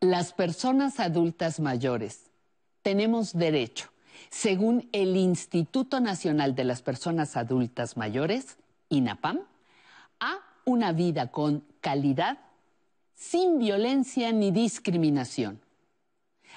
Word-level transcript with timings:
Las 0.00 0.32
personas 0.32 0.98
adultas 0.98 1.60
mayores 1.60 2.30
tenemos 2.80 3.34
derecho, 3.34 3.90
según 4.30 4.88
el 4.92 5.14
Instituto 5.14 6.00
Nacional 6.00 6.54
de 6.54 6.64
las 6.64 6.80
Personas 6.80 7.36
Adultas 7.36 7.98
Mayores, 7.98 8.56
INAPAM, 8.88 9.40
a 10.18 10.38
una 10.64 10.92
vida 10.92 11.30
con 11.30 11.64
calidad, 11.82 12.38
sin 13.14 13.58
violencia 13.58 14.32
ni 14.32 14.50
discriminación, 14.50 15.60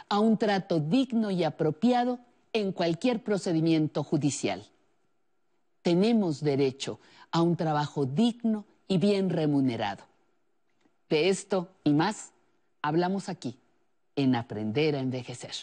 a 0.08 0.20
un 0.20 0.38
trato 0.38 0.80
digno 0.80 1.30
y 1.30 1.44
apropiado 1.44 2.20
en 2.54 2.72
cualquier 2.72 3.24
procedimiento 3.24 4.06
judicial. 4.06 4.66
Tenemos 5.82 6.40
derecho 6.40 7.02
a 7.30 7.42
un 7.42 7.58
trabajo 7.58 8.06
digno 8.06 8.64
y 8.88 9.00
bien 9.00 9.30
remunerado. 9.30 10.06
De 11.10 11.28
esto 11.28 11.68
y 11.84 11.92
más 11.92 12.33
hablamos 12.84 13.30
aquí, 13.30 13.60
en 14.16 14.36
Aprender 14.36 14.96
a 14.96 15.00
Envejecer. 15.00 15.56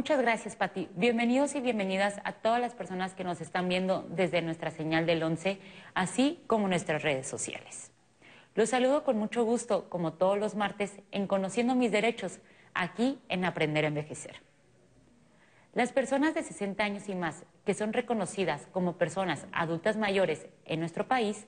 Muchas 0.00 0.22
gracias, 0.22 0.56
Pati. 0.56 0.88
Bienvenidos 0.96 1.54
y 1.54 1.60
bienvenidas 1.60 2.22
a 2.24 2.32
todas 2.32 2.58
las 2.58 2.72
personas 2.72 3.12
que 3.12 3.22
nos 3.22 3.42
están 3.42 3.68
viendo 3.68 4.08
desde 4.08 4.40
nuestra 4.40 4.70
señal 4.70 5.04
del 5.04 5.22
11, 5.22 5.60
así 5.92 6.42
como 6.46 6.68
nuestras 6.68 7.02
redes 7.02 7.26
sociales. 7.26 7.90
Los 8.54 8.70
saludo 8.70 9.04
con 9.04 9.18
mucho 9.18 9.44
gusto, 9.44 9.90
como 9.90 10.14
todos 10.14 10.38
los 10.38 10.54
martes, 10.54 10.94
en 11.10 11.26
Conociendo 11.26 11.74
mis 11.74 11.92
Derechos, 11.92 12.38
aquí 12.72 13.18
en 13.28 13.44
Aprender 13.44 13.84
a 13.84 13.88
Envejecer. 13.88 14.36
Las 15.74 15.92
personas 15.92 16.32
de 16.32 16.44
60 16.44 16.82
años 16.82 17.06
y 17.10 17.14
más, 17.14 17.44
que 17.66 17.74
son 17.74 17.92
reconocidas 17.92 18.68
como 18.72 18.96
personas 18.96 19.44
adultas 19.52 19.98
mayores 19.98 20.46
en 20.64 20.80
nuestro 20.80 21.08
país, 21.08 21.46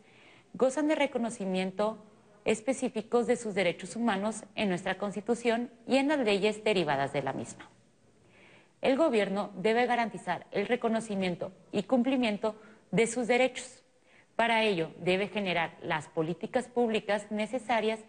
gozan 0.52 0.88
de 0.88 0.94
reconocimiento 0.94 2.04
específicos 2.44 3.26
de 3.26 3.36
sus 3.36 3.54
derechos 3.54 3.96
humanos 3.96 4.44
en 4.56 4.68
nuestra 4.68 4.98
Constitución 4.98 5.70
y 5.86 5.96
en 5.96 6.08
las 6.08 6.18
leyes 6.18 6.62
derivadas 6.62 7.14
de 7.14 7.22
la 7.22 7.32
misma 7.32 7.70
el 8.82 8.96
gobierno 8.96 9.52
debe 9.54 9.86
garantizar 9.86 10.46
el 10.50 10.66
reconocimiento 10.66 11.52
y 11.70 11.84
cumplimiento 11.84 12.56
de 12.90 13.06
sus 13.06 13.28
derechos. 13.28 13.82
Para 14.36 14.64
ello, 14.64 14.90
debe 14.98 15.28
generar 15.28 15.78
las 15.82 16.08
políticas 16.08 16.66
públicas 16.66 17.30
necesarias 17.30 18.00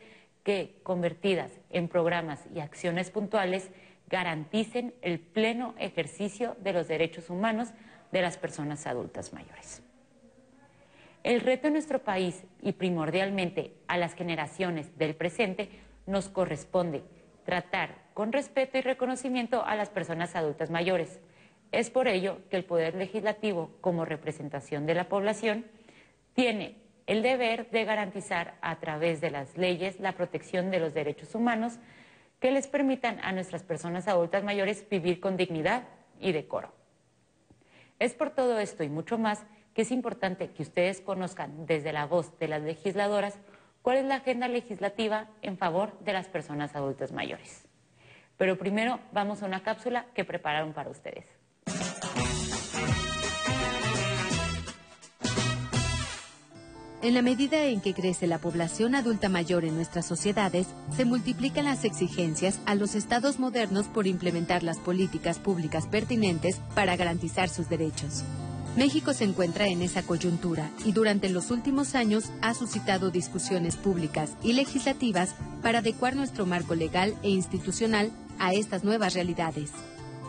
que, 0.44 0.80
convertidas 0.84 1.52
en 1.70 1.88
programas 1.88 2.44
y 2.54 2.60
acciones 2.60 3.12
puntuales, 3.12 3.70
garanticen 4.10 4.94
el 5.02 5.20
pleno 5.20 5.76
ejercicio 5.78 6.58
de 6.60 6.74
los 6.74 6.88
derechos 6.88 7.30
humanos 7.30 7.70
de 8.12 8.22
las 8.22 8.38
personas 8.38 8.86
adultas 8.88 9.32
mayores. 9.32 9.82
El 11.24 11.40
reto 11.40 11.68
en 11.68 11.74
nuestro 11.74 12.00
país 12.00 12.44
y 12.62 12.74
primordialmente 12.74 13.76
a 13.88 13.98
las 13.98 14.14
generaciones 14.14 14.98
del 14.98 15.16
presente 15.16 15.70
nos 16.06 16.30
corresponde 16.30 17.04
tratar 17.46 18.03
con 18.14 18.32
respeto 18.32 18.78
y 18.78 18.82
reconocimiento 18.82 19.66
a 19.66 19.76
las 19.76 19.90
personas 19.90 20.36
adultas 20.36 20.70
mayores. 20.70 21.20
Es 21.72 21.90
por 21.90 22.08
ello 22.08 22.38
que 22.50 22.58
el 22.58 22.66
Poder 22.66 22.96
Legislativo, 22.96 23.72
como 23.82 24.06
representación 24.06 24.86
de 24.86 24.96
la 24.96 25.10
población, 25.10 25.66
tiene 26.34 26.78
el 27.08 27.22
deber 27.22 27.70
de 27.72 27.86
garantizar 27.86 28.56
a 28.62 28.80
través 28.80 29.22
de 29.22 29.32
las 29.32 29.58
leyes 29.58 30.00
la 30.00 30.14
protección 30.14 30.72
de 30.72 30.80
los 30.80 30.94
derechos 30.94 31.36
humanos 31.36 31.80
que 32.40 32.52
les 32.52 32.68
permitan 32.68 33.20
a 33.24 33.32
nuestras 33.32 33.64
personas 33.64 34.08
adultas 34.08 34.44
mayores 34.44 34.88
vivir 34.90 35.20
con 35.20 35.38
dignidad 35.38 35.84
y 36.20 36.32
decoro. 36.32 36.74
Es 38.00 38.14
por 38.14 38.32
todo 38.32 38.60
esto 38.60 38.84
y 38.84 38.90
mucho 38.90 39.18
más 39.18 39.46
que 39.74 39.84
es 39.84 39.92
importante 39.92 40.52
que 40.52 40.62
ustedes 40.62 41.02
conozcan 41.02 41.66
desde 41.66 41.94
la 41.94 42.06
voz 42.06 42.38
de 42.40 42.48
las 42.48 42.62
legisladoras 42.62 43.40
cuál 43.82 43.98
es 43.98 44.06
la 44.06 44.16
agenda 44.16 44.48
legislativa 44.48 45.30
en 45.42 45.58
favor 45.58 45.98
de 46.00 46.14
las 46.14 46.28
personas 46.28 46.76
adultas 46.76 47.12
mayores. 47.12 47.66
Pero 48.44 48.58
primero 48.58 49.00
vamos 49.14 49.42
a 49.42 49.46
una 49.46 49.64
cápsula 49.64 50.08
que 50.14 50.26
prepararon 50.26 50.74
para 50.74 50.90
ustedes. 50.90 51.26
En 57.02 57.14
la 57.14 57.22
medida 57.22 57.64
en 57.64 57.80
que 57.80 57.94
crece 57.94 58.28
la 58.28 58.40
población 58.40 58.96
adulta 58.96 59.30
mayor 59.30 59.64
en 59.64 59.76
nuestras 59.76 60.06
sociedades, 60.06 60.68
se 60.92 61.06
multiplican 61.06 61.64
las 61.64 61.86
exigencias 61.86 62.60
a 62.66 62.76
los 62.76 62.96
estados 62.96 63.40
modernos 63.40 63.88
por 63.88 64.08
implementar 64.08 64.62
las 64.62 64.78
políticas 64.78 65.40
públicas 65.40 65.88
pertinentes 65.88 66.60
para 66.76 66.98
garantizar 66.98 67.48
sus 67.48 67.70
derechos. 67.70 68.26
México 68.76 69.14
se 69.14 69.24
encuentra 69.24 69.68
en 69.68 69.84
esa 69.84 70.02
coyuntura 70.02 70.72
y 70.84 70.94
durante 70.94 71.30
los 71.30 71.52
últimos 71.52 71.94
años 71.94 72.32
ha 72.42 72.56
suscitado 72.56 73.12
discusiones 73.12 73.78
públicas 73.78 74.36
y 74.44 74.54
legislativas 74.54 75.36
para 75.62 75.80
adecuar 75.80 76.16
nuestro 76.16 76.48
marco 76.48 76.74
legal 76.74 77.16
e 77.22 77.30
institucional 77.30 78.12
a 78.40 78.54
estas 78.54 78.84
nuevas 78.84 79.14
realidades. 79.14 79.72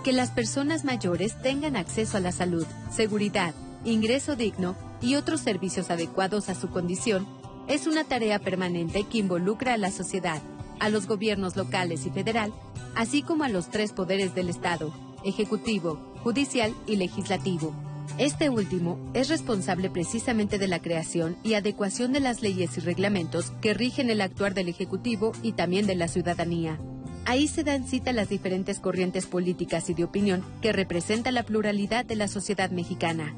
Que 0.03 0.13
las 0.13 0.31
personas 0.31 0.85
mayores 0.85 1.41
tengan 1.41 1.77
acceso 1.77 2.17
a 2.17 2.21
la 2.21 2.33
salud, 2.33 2.67
seguridad, 2.91 3.55
ingreso 3.85 4.37
digno 4.37 4.77
y 5.01 5.17
otros 5.17 5.41
servicios 5.41 5.91
adecuados 5.91 6.49
a 6.49 6.55
su 6.55 6.69
condición 6.71 7.27
es 7.69 7.87
una 7.87 8.05
tarea 8.05 8.39
permanente 8.39 9.05
que 9.05 9.19
involucra 9.19 9.75
a 9.75 9.79
la 9.79 9.91
sociedad, 9.91 10.43
a 10.81 10.89
los 10.91 11.07
gobiernos 11.07 11.57
locales 11.57 12.05
y 12.07 12.11
federal, 12.11 12.53
así 12.95 13.23
como 13.23 13.45
a 13.45 13.49
los 13.49 13.71
tres 13.71 13.93
poderes 13.93 14.35
del 14.35 14.51
Estado, 14.51 14.93
ejecutivo, 15.25 15.99
judicial 16.23 16.75
y 16.87 16.97
legislativo 16.97 17.75
este 18.19 18.49
último 18.49 18.97
es 19.13 19.29
responsable 19.29 19.91
precisamente 19.91 20.59
de 20.59 20.69
la 20.69 20.81
creación 20.81 21.37
y 21.43 21.55
adecuación 21.55 22.13
de 22.13 22.21
las 22.21 22.43
leyes 22.43 22.77
y 22.77 22.81
reglamentos 22.81 23.51
que 23.61 23.75
rigen 23.75 24.09
el 24.09 24.21
actuar 24.21 24.55
del 24.55 24.69
Ejecutivo 24.69 25.33
y 25.43 25.53
también 25.53 25.87
de 25.89 25.97
la 25.97 26.07
ciudadanía. 26.07 26.79
Ahí 27.27 27.49
se 27.49 27.65
dan 27.65 27.85
cita 27.85 28.13
las 28.13 28.29
diferentes 28.29 28.79
corrientes 28.79 29.27
políticas 29.27 29.89
y 29.89 29.95
de 29.95 30.05
opinión 30.05 30.45
que 30.61 30.73
representan 30.73 31.35
la 31.35 31.43
pluralidad 31.43 32.05
de 32.05 32.17
la 32.17 32.29
sociedad 32.29 32.71
mexicana. 32.71 33.35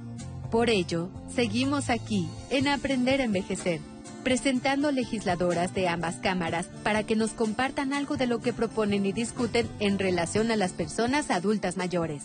Por 0.51 0.71
ello, 0.71 1.11
seguimos 1.29 1.89
aquí, 1.89 2.29
en 2.51 2.67
Aprender 2.67 3.21
a 3.21 3.25
Envejecer, 3.25 3.81
presentando 4.25 4.91
legisladoras 4.91 5.73
de 5.73 5.89
ambas 5.89 6.17
cámaras 6.17 6.67
para 6.83 7.05
que 7.05 7.15
nos 7.15 7.31
compartan 7.31 7.93
algo 7.93 8.17
de 8.17 8.27
lo 8.27 8.41
que 8.41 8.53
proponen 8.53 9.07
y 9.07 9.13
discuten 9.13 9.69
en 9.79 10.01
relación 10.01 10.51
a 10.51 10.57
las 10.57 10.73
personas 10.73 11.31
adultas 11.31 11.77
mayores. 11.77 12.25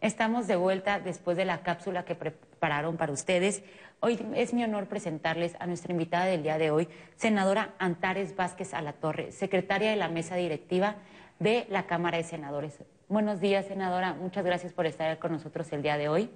Estamos 0.00 0.48
de 0.48 0.56
vuelta 0.56 0.98
después 0.98 1.36
de 1.36 1.44
la 1.44 1.62
cápsula 1.62 2.04
que 2.04 2.16
prepararon 2.62 2.96
para 2.96 3.12
ustedes. 3.12 3.64
Hoy 3.98 4.24
es 4.36 4.54
mi 4.54 4.62
honor 4.62 4.86
presentarles 4.86 5.56
a 5.58 5.66
nuestra 5.66 5.90
invitada 5.90 6.26
del 6.26 6.44
día 6.44 6.58
de 6.58 6.70
hoy, 6.70 6.86
senadora 7.16 7.74
Antares 7.80 8.36
Vázquez 8.36 8.72
Alatorre, 8.72 9.32
secretaria 9.32 9.90
de 9.90 9.96
la 9.96 10.08
mesa 10.08 10.36
directiva 10.36 10.94
de 11.40 11.66
la 11.70 11.86
Cámara 11.88 12.18
de 12.18 12.22
Senadores. 12.22 12.78
Buenos 13.08 13.40
días, 13.40 13.66
senadora. 13.66 14.14
Muchas 14.14 14.44
gracias 14.44 14.72
por 14.72 14.86
estar 14.86 15.18
con 15.18 15.32
nosotros 15.32 15.72
el 15.72 15.82
día 15.82 15.98
de 15.98 16.08
hoy. 16.08 16.30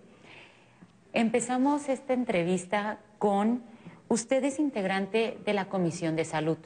Empezamos 1.13 1.89
esta 1.89 2.13
entrevista 2.13 2.99
con 3.19 3.63
usted 4.09 4.43
integrante 4.59 5.39
de 5.45 5.53
la 5.53 5.69
Comisión 5.69 6.17
de 6.17 6.25
Salud. 6.25 6.59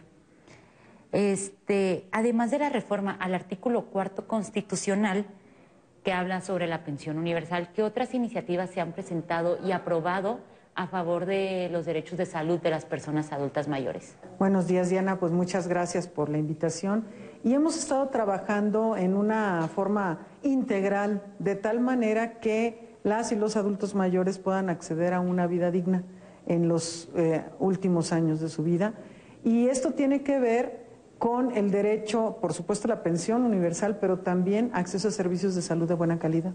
Este, 1.12 2.06
además 2.12 2.50
de 2.50 2.60
la 2.60 2.71
reforma 2.71 3.15
al 3.21 3.34
artículo 3.34 3.84
cuarto 3.91 4.27
constitucional, 4.27 5.27
que 6.02 6.12
hablan 6.12 6.42
sobre 6.42 6.66
la 6.66 6.84
pensión 6.84 7.18
universal. 7.18 7.70
¿Qué 7.74 7.82
otras 7.82 8.14
iniciativas 8.14 8.70
se 8.70 8.80
han 8.80 8.92
presentado 8.92 9.58
y 9.64 9.72
aprobado 9.72 10.41
a 10.74 10.86
favor 10.86 11.26
de 11.26 11.68
los 11.70 11.84
derechos 11.84 12.16
de 12.16 12.26
salud 12.26 12.58
de 12.60 12.70
las 12.70 12.84
personas 12.84 13.32
adultas 13.32 13.68
mayores? 13.68 14.14
Buenos 14.38 14.66
días, 14.66 14.88
Diana. 14.88 15.18
Pues 15.18 15.32
muchas 15.32 15.68
gracias 15.68 16.06
por 16.06 16.28
la 16.28 16.38
invitación. 16.38 17.04
Y 17.44 17.54
hemos 17.54 17.76
estado 17.76 18.08
trabajando 18.08 18.97
en 18.97 19.16
una 19.16 19.68
forma 19.74 20.26
integral, 20.42 21.22
de 21.38 21.54
tal 21.54 21.80
manera 21.80 22.41
que 22.41 22.97
las 23.02 23.32
y 23.32 23.36
los 23.36 23.56
adultos 23.56 23.94
mayores 23.94 24.38
puedan 24.38 24.68
acceder 24.70 25.14
a 25.14 25.20
una 25.20 25.47
vida 25.47 25.70
digna 25.70 26.04
en 26.47 26.68
los 26.68 27.08
eh, 27.14 27.44
últimos 27.58 28.12
años 28.12 28.41
de 28.41 28.48
su 28.48 28.62
vida. 28.62 28.94
Y 29.44 29.68
esto 29.68 29.92
tiene 29.92 30.22
que 30.22 30.38
ver 30.38 30.79
con 31.21 31.55
el 31.55 31.71
derecho, 31.71 32.39
por 32.41 32.55
supuesto, 32.55 32.89
a 32.89 32.97
la 32.97 33.03
pensión 33.03 33.43
universal, 33.43 33.99
pero 34.01 34.21
también 34.21 34.71
acceso 34.72 35.09
a 35.09 35.11
servicios 35.11 35.55
de 35.55 35.61
salud 35.61 35.87
de 35.87 35.93
buena 35.93 36.19
calidad. 36.19 36.55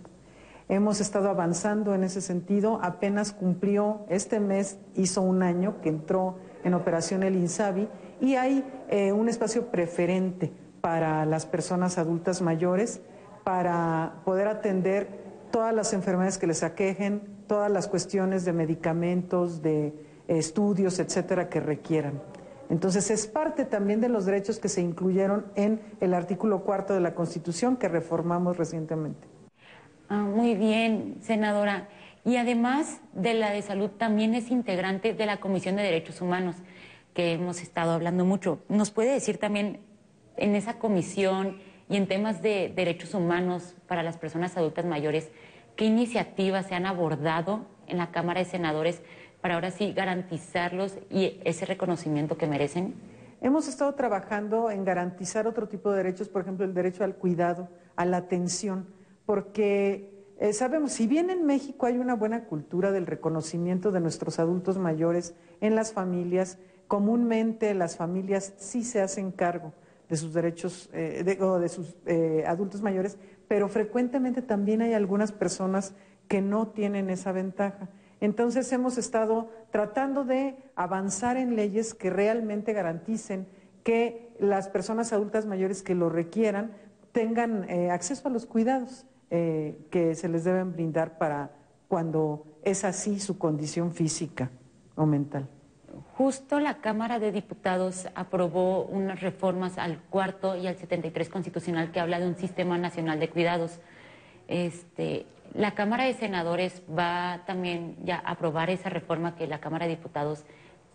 Hemos 0.68 1.02
estado 1.02 1.30
avanzando 1.30 1.94
en 1.94 2.04
ese 2.04 2.20
sentido. 2.20 2.80
Apenas 2.82 3.32
cumplió 3.32 4.08
este 4.10 4.40
mes, 4.40 4.80
hizo 4.96 5.22
un 5.22 5.44
año 5.44 5.80
que 5.84 5.90
entró 5.90 6.38
en 6.64 6.74
operación 6.74 7.22
el 7.22 7.36
INSABI 7.36 7.88
y 8.20 8.38
hay 8.38 8.66
eh, 8.90 9.12
un 9.12 9.30
espacio 9.30 9.68
preferente 9.68 10.52
para 10.82 11.28
las 11.28 11.46
personas 11.46 12.00
adultas 12.00 12.42
mayores 12.42 13.02
para 13.44 14.16
poder 14.26 14.48
atender 14.48 15.08
todas 15.52 15.76
las 15.76 15.94
enfermedades 15.94 16.40
que 16.40 16.48
les 16.48 16.64
aquejen, 16.64 17.22
todas 17.46 17.70
las 17.70 17.88
cuestiones 17.88 18.46
de 18.46 18.54
medicamentos, 18.54 19.62
de 19.62 19.94
estudios, 20.28 20.98
etcétera, 20.98 21.50
que 21.50 21.60
requieran. 21.60 22.20
Entonces 22.70 23.12
es 23.12 23.28
parte 23.28 23.66
también 23.66 24.02
de 24.02 24.10
los 24.10 24.26
derechos 24.26 24.60
que 24.60 24.70
se 24.70 24.82
incluyeron 24.82 25.46
en 25.56 25.82
el 26.02 26.14
artículo 26.14 26.64
cuarto 26.64 26.94
de 26.94 27.00
la 27.00 27.14
Constitución 27.14 27.78
que 27.78 27.88
reformamos 27.88 28.58
recientemente. 28.58 29.28
Ah, 30.10 30.24
muy 30.24 30.56
bien, 30.56 31.18
senadora. 31.22 31.88
Y 32.24 32.38
además 32.38 33.02
de 33.14 33.36
la 33.36 33.52
de 33.52 33.62
salud, 33.62 33.92
también 33.92 34.34
es 34.34 34.50
integrante 34.50 35.14
de 35.14 35.26
la 35.26 35.38
Comisión 35.38 35.76
de 35.76 35.84
Derechos 35.84 36.22
Humanos, 36.22 36.56
que 37.14 37.34
hemos 37.34 37.62
estado 37.62 37.92
hablando 37.92 38.26
mucho. 38.26 38.60
¿Nos 38.68 38.92
puede 38.92 39.12
decir 39.12 39.38
también 39.38 39.80
en 40.38 40.56
esa 40.56 40.80
comisión 40.80 41.60
y 41.90 41.98
en 41.98 42.08
temas 42.08 42.42
de 42.42 42.72
derechos 42.76 43.14
humanos 43.14 43.76
para 43.88 44.04
las 44.04 44.18
personas 44.18 44.58
adultas 44.58 44.86
mayores, 44.86 45.30
qué 45.76 45.86
iniciativas 45.86 46.68
se 46.68 46.76
han 46.76 46.86
abordado 46.86 47.68
en 47.88 47.98
la 47.98 48.12
Cámara 48.12 48.40
de 48.40 48.46
Senadores 48.46 49.02
para 49.45 49.53
ahora 49.53 49.69
sí 49.69 49.94
garantizarlos 49.94 50.97
y 51.12 51.39
ese 51.44 51.68
reconocimiento 51.68 52.36
que 52.36 52.47
merecen? 52.47 52.95
Hemos 53.42 53.68
estado 53.68 53.94
trabajando 53.94 54.71
en 54.71 54.83
garantizar 54.83 55.45
otro 55.45 55.68
tipo 55.68 55.92
de 55.92 55.97
derechos, 55.97 56.30
por 56.30 56.42
ejemplo, 56.42 56.65
el 56.65 56.74
derecho 56.74 57.03
al 57.03 57.13
cuidado, 57.13 57.69
a 57.95 58.06
la 58.06 58.18
atención, 58.18 58.88
porque 59.27 60.25
eh, 60.39 60.51
sabemos, 60.51 60.94
si 60.94 61.06
bien 61.06 61.30
en 61.30 61.45
México 61.45 61.86
hay 61.86 62.00
una 62.00 62.15
buena 62.15 62.45
cultura 62.45 62.92
del 62.92 63.06
reconocimiento 63.06 63.92
de 63.92 64.00
nuestros 64.00 64.39
adultos 64.39 64.80
mayores 64.80 65.36
en 65.62 65.75
las 65.75 65.94
familias, 65.94 66.57
comúnmente 66.88 67.71
las 67.75 67.97
familias 67.97 68.56
sí 68.57 68.83
se 68.83 69.00
hacen 69.00 69.31
cargo 69.31 69.74
de 70.09 70.18
sus 70.18 70.33
derechos 70.33 70.89
eh, 70.92 71.21
de, 71.24 71.39
o 71.44 71.59
de 71.59 71.69
sus 71.69 71.95
eh, 72.07 72.44
adultos 72.47 72.81
mayores, 72.81 73.19
pero 73.47 73.69
frecuentemente 73.69 74.42
también 74.42 74.81
hay 74.81 74.94
algunas 74.94 75.31
personas 75.31 75.94
que 76.27 76.42
no 76.42 76.69
tienen 76.69 77.12
esa 77.12 77.31
ventaja. 77.31 77.89
Entonces 78.25 78.72
hemos 78.74 78.98
estado 78.98 79.51
tratando 79.69 80.24
de 80.24 80.57
avanzar 80.75 81.38
en 81.38 81.56
leyes 81.56 81.94
que 81.94 82.10
realmente 82.10 82.74
garanticen 82.74 83.45
que 83.83 84.33
las 84.39 84.68
personas 84.68 85.13
adultas 85.13 85.45
mayores 85.45 85.83
que 85.83 85.94
lo 85.94 86.10
requieran 86.10 86.72
tengan 87.12 87.69
eh, 87.69 87.92
acceso 87.92 88.27
a 88.27 88.31
los 88.31 88.48
cuidados 88.48 89.06
eh, 89.30 89.77
que 89.92 90.16
se 90.16 90.27
les 90.27 90.44
deben 90.44 90.74
brindar 90.74 91.19
para 91.19 91.51
cuando 91.88 92.48
es 92.63 92.83
así 92.83 93.19
su 93.19 93.38
condición 93.38 93.94
física 93.94 94.50
o 94.95 95.06
mental. 95.06 95.48
Justo 96.18 96.60
la 96.60 96.81
Cámara 96.81 97.19
de 97.19 97.31
Diputados 97.31 98.07
aprobó 98.16 98.86
unas 98.86 99.21
reformas 99.21 99.78
al 99.78 100.01
cuarto 100.01 100.56
y 100.56 100.66
al 100.66 100.78
73 100.78 101.30
constitucional 101.30 101.92
que 101.92 102.00
habla 102.00 102.19
de 102.19 102.28
un 102.28 102.38
sistema 102.38 102.80
nacional 102.80 103.19
de 103.19 103.30
cuidados. 103.30 103.80
Este, 104.47 105.25
la 105.53 105.74
Cámara 105.74 106.06
de 106.06 106.13
Senadores 106.13 106.83
va 106.97 107.44
también 107.45 107.95
ya 108.03 108.18
a 108.18 108.31
aprobar 108.31 108.69
esa 108.69 108.89
reforma 108.89 109.36
que 109.36 109.47
la 109.47 109.59
Cámara 109.59 109.86
de 109.86 109.95
Diputados 109.95 110.45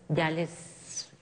ya 0.08 0.30
les 0.30 1.12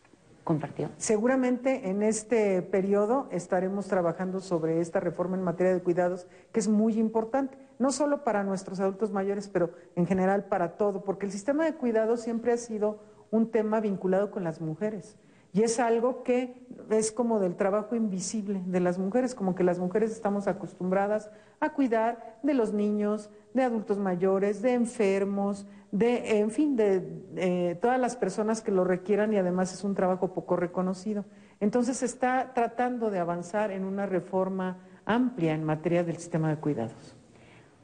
compartió. 0.49 0.91
Seguramente 0.97 1.91
en 1.91 2.03
este 2.03 2.63
periodo 2.63 3.29
estaremos 3.31 3.87
trabajando 3.87 4.41
sobre 4.41 4.81
esta 4.81 4.99
reforma 4.99 5.37
en 5.37 5.43
materia 5.43 5.75
de 5.75 5.83
cuidados, 5.83 6.27
que 6.53 6.61
es 6.61 6.69
muy 6.69 6.99
importante, 6.99 7.59
no 7.79 7.93
solo 7.93 8.25
para 8.25 8.45
nuestros 8.45 8.81
adultos 8.81 9.13
mayores, 9.13 9.47
pero 9.49 9.73
en 9.95 10.07
general 10.07 10.47
para 10.47 10.79
todo, 10.79 11.05
porque 11.05 11.27
el 11.27 11.33
sistema 11.33 11.67
de 11.67 11.75
cuidados 11.75 12.23
siempre 12.23 12.53
ha 12.53 12.57
sido 12.57 12.99
un 13.31 13.51
tema 13.51 13.81
vinculado 13.81 14.31
con 14.31 14.43
las 14.43 14.63
mujeres. 14.63 15.19
Y 15.53 15.63
es 15.63 15.81
algo 15.81 16.23
que 16.23 16.67
es 16.91 17.11
como 17.11 17.41
del 17.41 17.57
trabajo 17.57 17.97
invisible 17.97 18.63
de 18.67 18.81
las 18.81 18.99
mujeres, 18.99 19.35
como 19.35 19.55
que 19.55 19.65
las 19.65 19.79
mujeres 19.79 20.11
estamos 20.11 20.47
acostumbradas 20.47 21.31
a 21.61 21.71
cuidar 21.71 22.39
de 22.43 22.55
los 22.55 22.73
niños, 22.73 23.31
de 23.55 23.63
adultos 23.63 23.99
mayores, 23.99 24.63
de 24.63 24.75
enfermos, 24.75 25.67
de, 25.91 26.41
en 26.41 26.51
fin, 26.51 26.77
de 26.77 27.03
eh, 27.37 27.79
todas 27.81 27.99
las 27.99 28.17
personas 28.17 28.61
que 28.61 28.71
lo 28.71 28.85
requieran 28.85 29.33
y 29.33 29.37
además 29.37 29.73
es 29.73 29.85
un 29.85 29.95
trabajo 29.95 30.35
poco 30.35 30.57
reconocido. 30.57 31.25
Entonces 31.61 31.99
se 31.99 32.07
está 32.07 32.53
tratando 32.55 33.11
de 33.11 33.19
avanzar 33.19 33.71
en 33.73 33.85
una 33.85 34.07
reforma 34.07 34.79
amplia 35.05 35.55
en 35.55 35.65
materia 35.65 36.05
del 36.05 36.17
sistema 36.17 36.51
de 36.51 36.57
cuidados. 36.57 37.17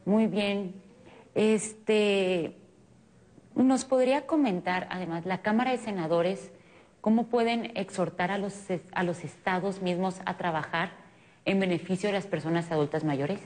Muy 0.04 0.26
bien. 0.26 0.74
Este, 1.34 2.58
¿Nos 3.54 3.84
podría 3.84 4.26
comentar, 4.26 4.86
además, 4.90 5.24
la 5.26 5.40
Cámara 5.42 5.70
de 5.70 5.78
Senadores 5.78 6.52
¿Cómo 7.04 7.26
pueden 7.26 7.70
exhortar 7.76 8.30
a 8.30 8.38
los, 8.38 8.54
a 8.92 9.02
los 9.02 9.24
estados 9.24 9.82
mismos 9.82 10.22
a 10.24 10.38
trabajar 10.38 10.92
en 11.44 11.60
beneficio 11.60 12.08
de 12.08 12.14
las 12.14 12.26
personas 12.26 12.72
adultas 12.72 13.04
mayores? 13.04 13.40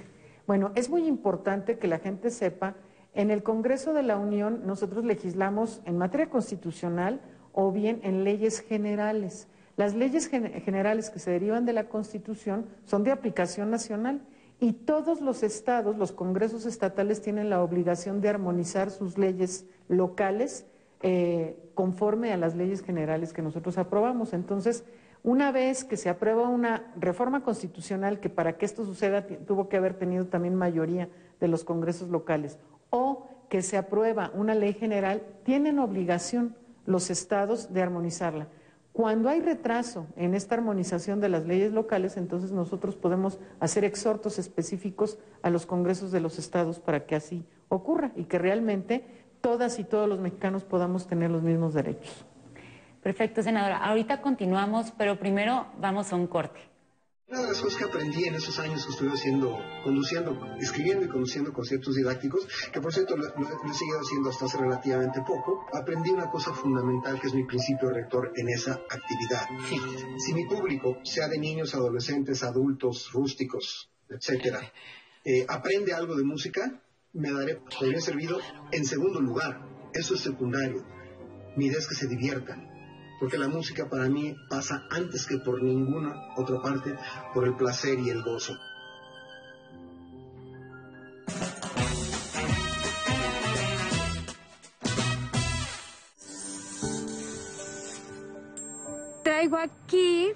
Bueno, 0.46 0.70
es 0.76 0.88
muy 0.88 1.08
importante 1.08 1.76
que 1.76 1.88
la 1.88 1.98
gente 1.98 2.30
sepa, 2.30 2.76
en 3.14 3.32
el 3.32 3.42
Congreso 3.42 3.94
de 3.94 4.04
la 4.04 4.16
Unión 4.16 4.64
nosotros 4.64 5.04
legislamos 5.04 5.82
en 5.86 5.98
materia 5.98 6.30
constitucional 6.30 7.20
o 7.52 7.72
bien 7.72 7.98
en 8.04 8.22
leyes 8.22 8.60
generales. 8.60 9.48
Las 9.76 9.96
leyes 9.96 10.28
generales 10.28 11.10
que 11.10 11.18
se 11.18 11.32
derivan 11.32 11.64
de 11.64 11.72
la 11.72 11.88
Constitución 11.88 12.66
son 12.84 13.02
de 13.02 13.10
aplicación 13.10 13.72
nacional 13.72 14.20
y 14.60 14.72
todos 14.72 15.20
los 15.20 15.42
estados, 15.42 15.98
los 15.98 16.12
congresos 16.12 16.64
estatales 16.64 17.22
tienen 17.22 17.50
la 17.50 17.60
obligación 17.60 18.20
de 18.20 18.28
armonizar 18.28 18.92
sus 18.92 19.18
leyes 19.18 19.66
locales 19.88 20.64
eh, 21.02 21.56
conforme 21.74 22.32
a 22.32 22.36
las 22.36 22.56
leyes 22.56 22.82
generales 22.82 23.32
que 23.32 23.42
nosotros 23.42 23.78
aprobamos. 23.78 24.32
Entonces, 24.32 24.84
una 25.22 25.52
vez 25.52 25.84
que 25.84 25.96
se 25.96 26.08
aprueba 26.08 26.48
una 26.48 26.92
reforma 26.96 27.42
constitucional, 27.42 28.20
que 28.20 28.30
para 28.30 28.56
que 28.56 28.66
esto 28.66 28.84
suceda 28.84 29.26
tuvo 29.26 29.68
que 29.68 29.76
haber 29.76 29.94
tenido 29.94 30.26
también 30.26 30.54
mayoría 30.54 31.08
de 31.40 31.48
los 31.48 31.64
congresos 31.64 32.08
locales, 32.08 32.58
o 32.90 33.26
que 33.48 33.62
se 33.62 33.76
aprueba 33.76 34.30
una 34.34 34.54
ley 34.54 34.72
general, 34.74 35.22
tienen 35.44 35.78
obligación 35.78 36.56
los 36.86 37.10
estados 37.10 37.72
de 37.72 37.82
armonizarla. 37.82 38.48
Cuando 38.92 39.28
hay 39.28 39.40
retraso 39.40 40.06
en 40.16 40.34
esta 40.34 40.56
armonización 40.56 41.20
de 41.20 41.28
las 41.28 41.46
leyes 41.46 41.72
locales, 41.72 42.16
entonces 42.16 42.50
nosotros 42.50 42.96
podemos 42.96 43.38
hacer 43.60 43.84
exhortos 43.84 44.40
específicos 44.40 45.18
a 45.42 45.50
los 45.50 45.66
congresos 45.66 46.10
de 46.10 46.20
los 46.20 46.38
estados 46.38 46.80
para 46.80 47.06
que 47.06 47.14
así 47.14 47.44
ocurra 47.68 48.10
y 48.16 48.24
que 48.24 48.38
realmente 48.38 49.17
todas 49.40 49.78
y 49.78 49.84
todos 49.84 50.08
los 50.08 50.20
mexicanos 50.20 50.64
podamos 50.64 51.06
tener 51.06 51.30
los 51.30 51.42
mismos 51.42 51.74
derechos. 51.74 52.24
Perfecto, 53.02 53.42
senadora. 53.42 53.78
Ahorita 53.78 54.20
continuamos, 54.20 54.92
pero 54.98 55.18
primero 55.18 55.66
vamos 55.80 56.12
a 56.12 56.16
un 56.16 56.26
corte. 56.26 56.60
Una 57.30 57.42
de 57.42 57.48
las 57.48 57.60
cosas 57.60 57.78
que 57.78 57.84
aprendí 57.84 58.24
en 58.24 58.36
esos 58.36 58.58
años 58.58 58.86
que 58.86 58.92
estuve 58.92 59.10
haciendo, 59.10 59.54
conduciendo, 59.84 60.56
escribiendo 60.58 61.04
y 61.04 61.08
conduciendo 61.08 61.52
conceptos 61.52 61.94
didácticos, 61.94 62.48
que 62.72 62.80
por 62.80 62.90
cierto 62.90 63.18
lo, 63.18 63.26
he 63.26 63.74
seguido 63.74 64.00
haciendo 64.00 64.30
hasta 64.30 64.46
hace 64.46 64.56
relativamente 64.56 65.20
poco, 65.20 65.66
aprendí 65.74 66.08
una 66.08 66.30
cosa 66.30 66.54
fundamental 66.54 67.20
que 67.20 67.26
es 67.26 67.34
mi 67.34 67.44
principio 67.44 67.90
rector 67.90 68.32
en 68.34 68.48
esa 68.48 68.72
actividad. 68.72 69.46
Si 70.16 70.32
mi 70.32 70.46
público, 70.46 70.96
sea 71.04 71.28
de 71.28 71.38
niños, 71.38 71.74
adolescentes, 71.74 72.42
adultos, 72.42 73.12
rústicos, 73.12 73.90
etcétera, 74.08 74.60
eh, 75.26 75.44
aprende 75.48 75.92
algo 75.92 76.16
de 76.16 76.24
música, 76.24 76.82
me 77.18 77.32
daré 77.32 77.60
bien 77.80 78.00
servido 78.00 78.38
en 78.70 78.84
segundo 78.84 79.20
lugar. 79.20 79.60
Eso 79.92 80.14
es 80.14 80.20
secundario. 80.20 80.84
Mi 81.56 81.66
idea 81.66 81.78
es 81.78 81.88
que 81.88 81.94
se 81.94 82.06
diviertan. 82.06 82.68
Porque 83.20 83.36
la 83.36 83.48
música 83.48 83.90
para 83.90 84.08
mí 84.08 84.36
pasa 84.48 84.84
antes 84.90 85.26
que 85.26 85.38
por 85.38 85.62
ninguna 85.62 86.14
otra 86.36 86.62
parte 86.62 86.94
por 87.34 87.44
el 87.44 87.56
placer 87.56 87.98
y 87.98 88.10
el 88.10 88.22
gozo. 88.22 88.56
Traigo 99.24 99.56
aquí 99.56 100.28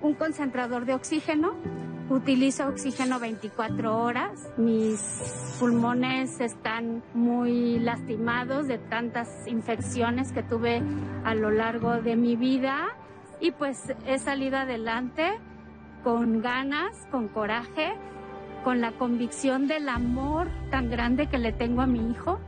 un 0.00 0.14
concentrador 0.14 0.86
de 0.86 0.94
oxígeno 0.94 1.54
Utilizo 2.10 2.66
oxígeno 2.66 3.20
24 3.20 3.96
horas. 3.96 4.32
Mis 4.56 4.98
pulmones 5.60 6.40
están 6.40 7.02
muy 7.12 7.78
lastimados 7.80 8.66
de 8.66 8.78
tantas 8.78 9.46
infecciones 9.46 10.32
que 10.32 10.42
tuve 10.42 10.82
a 11.22 11.34
lo 11.34 11.50
largo 11.50 12.00
de 12.00 12.16
mi 12.16 12.34
vida 12.34 12.88
y 13.42 13.50
pues 13.50 13.92
he 14.06 14.18
salido 14.18 14.56
adelante 14.56 15.38
con 16.02 16.40
ganas, 16.40 17.06
con 17.10 17.28
coraje, 17.28 17.92
con 18.64 18.80
la 18.80 18.92
convicción 18.92 19.68
del 19.68 19.90
amor 19.90 20.48
tan 20.70 20.88
grande 20.88 21.26
que 21.26 21.36
le 21.36 21.52
tengo 21.52 21.82
a 21.82 21.86
mi 21.86 22.10
hijo. 22.10 22.38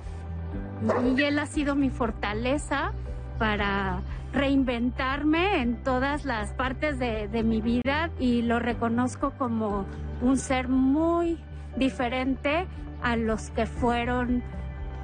Y 1.14 1.22
él 1.22 1.38
ha 1.38 1.44
sido 1.44 1.74
mi 1.74 1.90
fortaleza 1.90 2.92
para 3.38 4.00
reinventarme 4.32 5.60
en 5.60 5.82
todas 5.82 6.24
las 6.24 6.54
partes 6.54 6.98
de, 6.98 7.42
mi 7.44 7.60
vida 7.60 8.08
y 8.18 8.40
lo 8.40 8.58
reconozco 8.58 9.32
como 9.36 9.84
un 10.22 10.38
ser 10.38 10.68
muy 10.68 11.38
diferente 11.76 12.66
a 13.02 13.16
los 13.16 13.50
que 13.50 13.66
fueron 13.66 14.42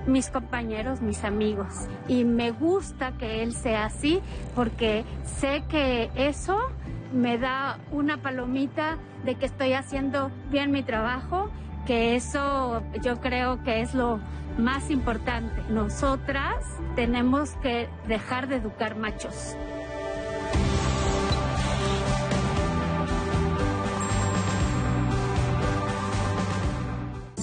mis 0.07 0.31
compañeros, 0.31 1.03
mis 1.03 1.25
amigos. 1.25 1.87
Y 2.09 2.25
me 2.25 2.51
gusta 2.51 3.13
que 3.13 3.43
él 3.43 3.55
sea 3.55 3.85
así 3.87 4.21
porque 4.55 5.05
sé 5.25 5.63
que 5.69 6.11
eso 6.15 6.59
me 7.13 7.39
da 7.39 7.79
una 7.91 8.19
palomita 8.19 8.99
de 9.25 9.35
que 9.35 9.47
estoy 9.47 9.73
haciendo 9.73 10.31
bien 10.51 10.71
mi 10.71 10.83
trabajo, 10.83 11.51
que 11.87 12.17
eso 12.17 12.83
yo 13.03 13.21
creo 13.21 13.63
que 13.65 13.81
es 13.81 13.95
lo 13.95 14.21
más 14.59 14.91
importante, 14.91 15.63
nosotras 15.71 16.57
tenemos 16.97 17.53
que 17.63 17.89
dejar 18.09 18.49
de 18.49 18.57
educar 18.57 18.97
machos. 18.97 19.57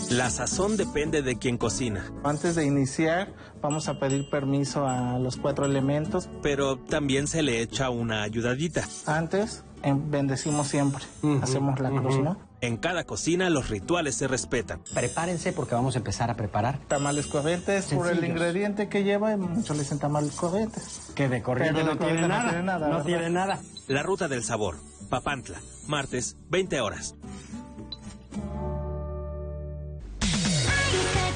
La 0.10 0.30
sazón 0.30 0.78
depende 0.78 1.22
de 1.22 1.38
quien 1.38 1.58
cocina. 1.58 2.12
Antes 2.24 2.56
de 2.56 2.66
iniciar, 2.66 3.34
vamos 3.62 3.88
a 3.88 4.00
pedir 4.00 4.30
permiso 4.30 4.88
a 4.88 5.18
los 5.20 5.38
cuatro 5.38 5.66
elementos. 5.66 6.30
Pero 6.42 6.78
también 6.78 7.28
se 7.28 7.42
le 7.42 7.62
echa 7.62 7.90
una 7.90 8.24
ayudadita. 8.24 8.88
Antes, 9.06 9.64
bendecimos 9.84 10.68
siempre. 10.68 11.04
Hacemos 11.42 11.80
la 11.80 11.90
cruz, 11.90 12.20
¿no? 12.20 12.38
En 12.62 12.78
cada 12.78 13.04
cocina 13.04 13.50
los 13.50 13.70
rituales 13.70 14.16
se 14.16 14.28
respetan. 14.28 14.82
Prepárense 14.94 15.54
porque 15.54 15.76
vamos 15.76 15.96
a 15.96 16.00
empezar 16.00 16.32
a 16.32 16.36
preparar. 16.36 16.80
Tamales 16.88 17.28
coaventes 17.28 17.86
por 17.86 18.10
el 18.10 18.24
ingrediente 18.24 18.90
que 18.90 19.04
lleva 19.04 19.34
y 19.34 19.38
muchos 19.38 19.76
le 19.76 19.84
dicen 19.84 20.00
tamales 20.00 20.32
coaventes. 20.32 21.12
Que 21.16 21.30
de 21.30 21.42
corriente 21.42 21.84
no, 21.84 21.98
tiene 21.98 22.28
nada, 22.28 22.44
no 22.44 22.50
tiene 22.50 22.64
nada. 22.64 22.88
No 22.88 23.04
tiene 23.04 23.30
nada. 23.30 23.60
La 23.88 24.04
ruta 24.04 24.28
del 24.28 24.44
sabor. 24.44 24.78
Papantla. 25.10 25.60
Martes, 25.88 26.38
20 26.50 26.82
horas. 26.82 27.16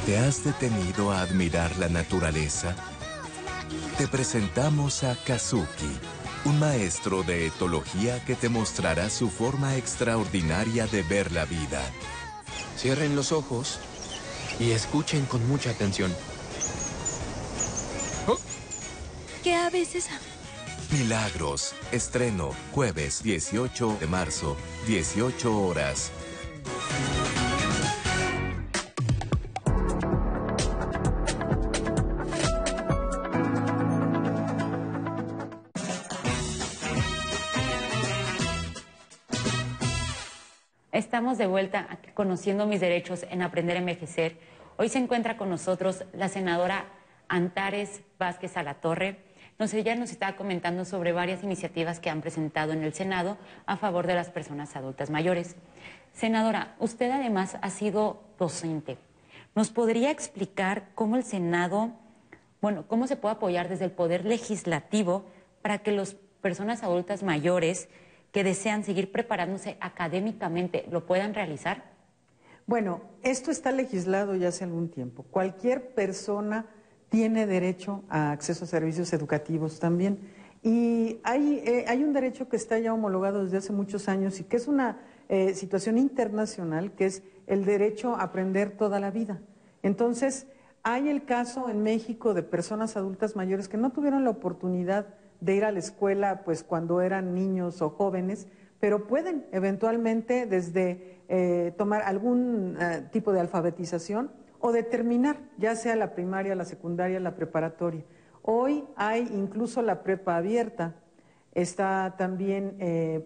¿Te 0.10 0.18
has 0.18 0.44
detenido 0.44 1.12
a 1.12 1.22
admirar 1.22 1.78
la 1.78 1.88
naturaleza? 1.88 2.76
Te 3.96 4.08
presentamos 4.08 5.04
a 5.04 5.16
Kazuki, 5.16 6.00
un 6.46 6.58
maestro 6.58 7.22
de 7.22 7.46
etología 7.46 8.26
que 8.26 8.34
te 8.34 8.50
mostrará 8.50 9.12
su 9.12 9.30
forma 9.30 9.76
extraordinaria 9.76 10.88
de 10.88 11.04
ver 11.04 11.32
la 11.32 11.46
vida. 11.46 11.80
Cierren 12.76 13.16
los 13.16 13.32
ojos 13.32 13.78
y 14.60 14.72
escuchen 14.72 15.28
con 15.28 15.48
mucha 15.48 15.70
atención. 15.70 16.12
¿Qué 19.44 19.56
aves 19.56 19.94
esa? 19.94 20.20
Milagros, 20.92 21.76
estreno, 21.92 22.50
jueves 22.72 23.22
18 23.22 23.98
de 24.00 24.08
marzo, 24.08 24.58
18 24.88 25.56
horas. 25.56 26.12
Estamos 41.20 41.38
de 41.38 41.48
vuelta 41.48 41.86
aquí 41.90 42.12
conociendo 42.14 42.66
mis 42.66 42.80
derechos 42.80 43.26
en 43.30 43.42
Aprender 43.42 43.76
a 43.76 43.82
Envejecer. 43.82 44.38
Hoy 44.78 44.88
se 44.88 45.00
encuentra 45.00 45.36
con 45.36 45.50
nosotros 45.50 46.06
la 46.14 46.30
senadora 46.30 46.86
Antares 47.28 48.00
Vázquez 48.18 48.56
Alatorre. 48.56 49.18
Nos, 49.60 49.74
ella 49.74 49.98
nos 49.98 50.12
está 50.12 50.38
comentando 50.38 50.86
sobre 50.86 51.12
varias 51.12 51.44
iniciativas 51.44 52.00
que 52.00 52.10
han 52.10 52.22
presentado 52.22 52.72
en 52.72 52.84
el 52.84 52.94
Senado 52.94 53.38
a 53.66 53.76
favor 53.76 54.08
de 54.08 54.14
las 54.14 54.30
personas 54.30 54.78
adultas 54.78 55.10
mayores. 55.10 55.58
Senadora, 56.14 56.78
usted 56.80 57.12
además 57.12 57.58
ha 57.62 57.70
sido 57.70 58.24
docente. 58.40 58.98
¿Nos 59.56 59.72
podría 59.72 60.12
explicar 60.12 60.88
cómo 60.96 61.18
el 61.18 61.26
Senado, 61.26 61.92
bueno, 62.62 62.86
cómo 62.88 63.08
se 63.08 63.18
puede 63.18 63.36
apoyar 63.36 63.68
desde 63.68 63.84
el 63.84 63.92
Poder 63.92 64.24
Legislativo 64.24 65.26
para 65.62 65.80
que 65.80 65.92
las 65.92 66.16
personas 66.40 66.82
adultas 66.82 67.24
mayores 67.24 67.90
que 68.32 68.44
desean 68.44 68.84
seguir 68.84 69.12
preparándose 69.12 69.78
académicamente 69.80 70.86
lo 70.92 71.06
puedan 71.06 71.34
realizar? 71.34 71.84
Bueno, 72.68 73.02
esto 73.24 73.50
está 73.50 73.72
legislado 73.72 74.36
ya 74.36 74.50
hace 74.50 74.64
algún 74.64 74.90
tiempo. 74.90 75.24
Cualquier 75.24 75.94
persona 75.96 76.68
tiene 77.10 77.48
derecho 77.48 78.04
a 78.10 78.32
acceso 78.32 78.66
a 78.66 78.68
servicios 78.68 79.12
educativos 79.14 79.80
también. 79.80 80.20
Y 80.62 81.20
hay, 81.24 81.64
eh, 81.66 81.86
hay 81.88 82.04
un 82.04 82.14
derecho 82.14 82.50
que 82.50 82.58
está 82.58 82.78
ya 82.78 82.94
homologado 82.94 83.44
desde 83.44 83.58
hace 83.58 83.74
muchos 83.74 84.08
años 84.08 84.40
y 84.40 84.44
que 84.44 84.58
es 84.58 84.68
una 84.68 85.00
eh, 85.30 85.54
situación 85.54 85.98
internacional, 85.98 86.92
que 86.92 87.06
es 87.06 87.24
el 87.48 87.66
derecho 87.66 88.16
a 88.16 88.24
aprender 88.24 88.72
toda 88.72 89.00
la 89.00 89.10
vida. 89.10 89.42
Entonces, 89.82 90.48
hay 90.84 91.10
el 91.10 91.26
caso 91.26 91.70
en 91.70 91.82
México 91.82 92.34
de 92.34 92.44
personas 92.44 92.98
adultas 92.98 93.36
mayores 93.36 93.68
que 93.68 93.78
no 93.78 93.92
tuvieron 93.92 94.24
la 94.24 94.32
oportunidad 94.32 95.08
de 95.42 95.56
ir 95.56 95.66
a 95.66 95.72
la 95.72 95.80
escuela 95.80 96.42
pues 96.44 96.64
cuando 96.64 97.02
eran 97.02 97.34
niños 97.34 97.82
o 97.82 97.90
jóvenes, 97.90 98.48
pero 98.80 99.08
pueden 99.08 99.46
eventualmente 99.52 100.46
desde 100.46 101.20
eh, 101.28 101.74
tomar 101.78 102.02
algún 102.04 102.78
eh, 102.80 103.08
tipo 103.12 103.32
de 103.32 103.40
alfabetización 103.40 104.32
o 104.60 104.72
determinar, 104.72 105.38
ya 105.58 105.76
sea 105.76 105.96
la 105.96 106.14
primaria, 106.14 106.56
la 106.56 106.66
secundaria, 106.66 107.20
la 107.20 107.36
preparatoria. 107.36 108.04
Hoy 108.42 108.86
hay 108.96 109.30
incluso 109.34 109.82
la 109.82 110.04
prepa 110.04 110.38
abierta, 110.38 110.96
está 111.54 112.16
también 112.18 112.76
eh, 112.80 113.26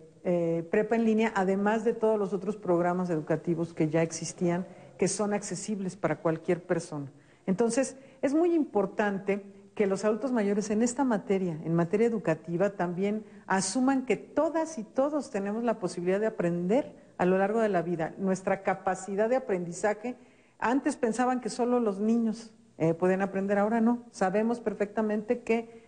prepa 0.70 0.96
en 0.96 1.06
línea, 1.06 1.32
además 1.36 1.84
de 1.84 1.94
todos 1.94 2.18
los 2.18 2.34
otros 2.34 2.56
programas 2.56 3.10
educativos 3.10 3.74
que 3.74 3.90
ya 3.90 4.02
existían, 4.02 4.66
que 4.98 5.08
son 5.08 5.34
accesibles 5.34 5.96
para 5.96 6.18
cualquier 6.18 6.64
persona. 6.64 7.12
Entonces, 7.46 7.98
es 8.22 8.34
muy 8.34 8.54
importante 8.54 9.44
que 9.76 9.88
los 9.88 10.06
adultos 10.06 10.32
mayores 10.32 10.70
en 10.70 10.84
esta 10.84 11.04
materia, 11.04 11.58
en 11.64 11.74
materia 11.74 12.08
educativa, 12.08 12.72
también 12.72 13.26
asuman 13.48 14.06
que 14.06 14.18
todas 14.18 14.78
y 14.78 14.84
todos 14.84 15.32
tenemos 15.32 15.64
la 15.64 15.80
posibilidad 15.80 16.20
de 16.20 16.28
aprender 16.28 16.94
a 17.18 17.26
lo 17.26 17.38
largo 17.38 17.60
de 17.60 17.70
la 17.70 17.82
vida. 17.82 18.14
Nuestra 18.18 18.62
capacidad 18.62 19.30
de 19.30 19.36
aprendizaje, 19.36 20.16
antes 20.60 20.96
pensaban 20.96 21.42
que 21.42 21.50
solo 21.50 21.80
los 21.80 22.00
niños 22.00 22.52
eh, 22.78 22.94
pueden 22.94 23.22
aprender, 23.22 23.58
ahora 23.58 23.82
no. 23.82 24.04
Sabemos 24.12 24.60
perfectamente 24.60 25.42
que 25.42 25.84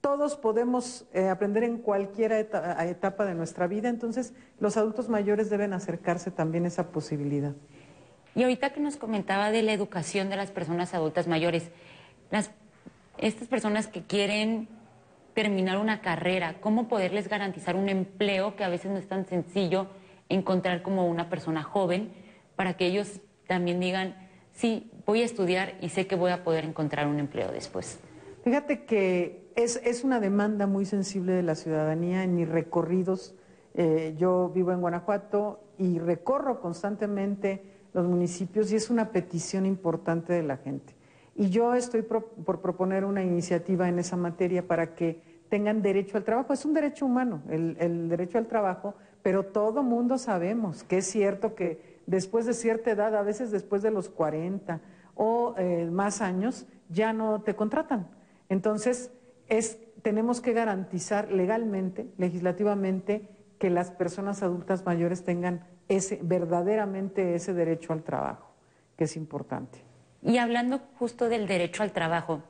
todos 0.00 0.36
podemos 0.36 1.06
eh, 1.12 1.28
aprender 1.28 1.62
en 1.62 1.78
cualquier 1.78 2.32
etapa 2.32 3.24
de 3.26 3.34
nuestra 3.34 3.66
vida, 3.66 3.88
entonces 3.88 4.32
los 4.58 4.76
adultos 4.76 5.08
mayores 5.08 5.50
deben 5.50 5.72
acercarse 5.74 6.30
también 6.30 6.64
a 6.64 6.68
esa 6.68 6.90
posibilidad. 6.90 7.54
Y 8.34 8.42
ahorita 8.42 8.72
que 8.72 8.80
nos 8.80 8.96
comentaba 8.96 9.50
de 9.50 9.62
la 9.62 9.72
educación 9.72 10.30
de 10.30 10.36
las 10.36 10.50
personas 10.50 10.94
adultas 10.94 11.26
mayores, 11.26 11.70
las 12.30 12.50
estas 13.20 13.48
personas 13.48 13.86
que 13.86 14.02
quieren 14.02 14.68
terminar 15.34 15.78
una 15.78 16.00
carrera, 16.00 16.60
cómo 16.60 16.88
poderles 16.88 17.28
garantizar 17.28 17.76
un 17.76 17.88
empleo 17.88 18.56
que 18.56 18.64
a 18.64 18.68
veces 18.68 18.90
no 18.90 18.98
es 18.98 19.06
tan 19.06 19.26
sencillo 19.26 19.88
encontrar 20.28 20.82
como 20.82 21.06
una 21.06 21.28
persona 21.28 21.62
joven 21.62 22.12
para 22.56 22.76
que 22.76 22.86
ellos 22.86 23.20
también 23.46 23.80
digan, 23.80 24.16
sí, 24.52 24.90
voy 25.06 25.22
a 25.22 25.24
estudiar 25.24 25.74
y 25.80 25.88
sé 25.88 26.06
que 26.06 26.16
voy 26.16 26.30
a 26.30 26.44
poder 26.44 26.64
encontrar 26.64 27.06
un 27.06 27.18
empleo 27.18 27.52
después. 27.52 28.00
Fíjate 28.44 28.84
que 28.84 29.50
es, 29.56 30.04
una 30.04 30.20
demanda 30.20 30.66
muy 30.66 30.84
sensible 30.84 31.32
de 31.32 31.42
la 31.42 31.54
ciudadanía 31.54 32.22
en 32.22 32.34
mis 32.34 32.48
recorridos. 32.48 33.34
Eh, 33.74 34.14
yo 34.18 34.50
vivo 34.54 34.72
en 34.72 34.80
Guanajuato 34.80 35.60
y 35.78 35.98
recorro 35.98 36.60
constantemente 36.60 37.62
los 37.92 38.06
municipios 38.06 38.72
y 38.72 38.76
es 38.76 38.88
una 38.88 39.10
petición 39.10 39.66
importante 39.66 40.32
de 40.32 40.42
la 40.42 40.56
gente. 40.56 40.94
Y 41.40 41.48
yo 41.48 41.74
estoy 41.74 42.02
por 42.02 42.60
proponer 42.60 43.06
una 43.06 43.22
iniciativa 43.22 43.88
en 43.88 43.98
esa 43.98 44.14
materia 44.14 44.68
para 44.68 44.94
que 44.94 45.22
tengan 45.48 45.80
derecho 45.80 46.18
al 46.18 46.24
trabajo. 46.24 46.52
Es 46.52 46.66
un 46.66 46.74
derecho 46.74 47.06
humano, 47.06 47.40
el, 47.48 48.10
derecho 48.10 48.36
al 48.36 48.46
trabajo, 48.46 48.94
pero 49.22 49.46
todo 49.46 49.82
mundo 49.82 50.18
sabemos 50.18 50.84
que 50.84 50.98
es 50.98 51.06
cierto 51.06 51.54
que 51.54 51.98
después 52.04 52.44
de 52.44 52.52
cierta 52.52 52.90
edad, 52.90 53.16
a 53.16 53.22
veces 53.22 53.50
después 53.50 53.80
de 53.80 53.90
los 53.90 54.10
40 54.10 54.82
o 55.14 55.54
eh, 55.56 55.88
más 55.90 56.20
años, 56.20 56.66
ya 56.90 57.14
no 57.14 57.40
te 57.40 57.56
contratan. 57.56 58.10
Entonces, 58.50 59.10
es, 59.48 59.78
tenemos 60.02 60.42
que 60.42 60.52
garantizar 60.52 61.32
legalmente, 61.32 62.06
legislativamente, 62.18 63.30
que 63.58 63.70
las 63.70 63.90
personas 63.90 64.42
adultas 64.42 64.84
mayores 64.84 65.24
tengan 65.24 65.66
ese, 65.88 66.20
verdaderamente 66.22 67.34
ese 67.34 67.54
derecho 67.54 67.94
al 67.94 68.02
trabajo, 68.02 68.52
que 68.98 69.04
es 69.04 69.16
importante. 69.16 69.88
Y 70.22 70.38
hablando 70.38 70.80
justo 70.98 71.28
del 71.28 71.46
derecho 71.46 71.82
al 71.82 71.92
trabajo, 71.92 72.42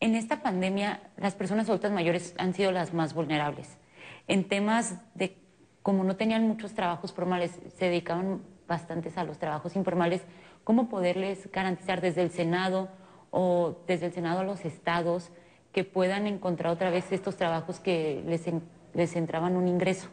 en 0.00 0.14
esta 0.14 0.42
pandemia 0.42 1.00
las 1.16 1.34
personas 1.34 1.68
adultas 1.68 1.92
mayores 1.92 2.34
han 2.38 2.54
sido 2.54 2.72
las 2.72 2.94
más 2.94 3.14
vulnerables. 3.14 3.78
En 4.26 4.48
temas 4.48 4.96
de, 5.14 5.36
como 5.82 6.04
no 6.04 6.16
tenían 6.16 6.46
muchos 6.46 6.74
trabajos 6.74 7.12
formales, 7.12 7.58
se 7.76 7.86
dedicaban 7.86 8.42
bastantes 8.66 9.16
a 9.16 9.24
los 9.24 9.38
trabajos 9.38 9.76
informales, 9.76 10.22
¿cómo 10.64 10.88
poderles 10.88 11.50
garantizar 11.50 12.00
desde 12.00 12.22
el 12.22 12.30
Senado 12.30 12.88
o 13.30 13.78
desde 13.86 14.06
el 14.06 14.12
Senado 14.12 14.40
a 14.40 14.44
los 14.44 14.64
estados 14.64 15.30
que 15.72 15.84
puedan 15.84 16.26
encontrar 16.26 16.72
otra 16.72 16.90
vez 16.90 17.10
estos 17.10 17.36
trabajos 17.36 17.80
que 17.80 18.22
les, 18.26 18.44
les 18.94 19.16
entraban 19.16 19.56
un 19.56 19.68
ingreso? 19.68 20.08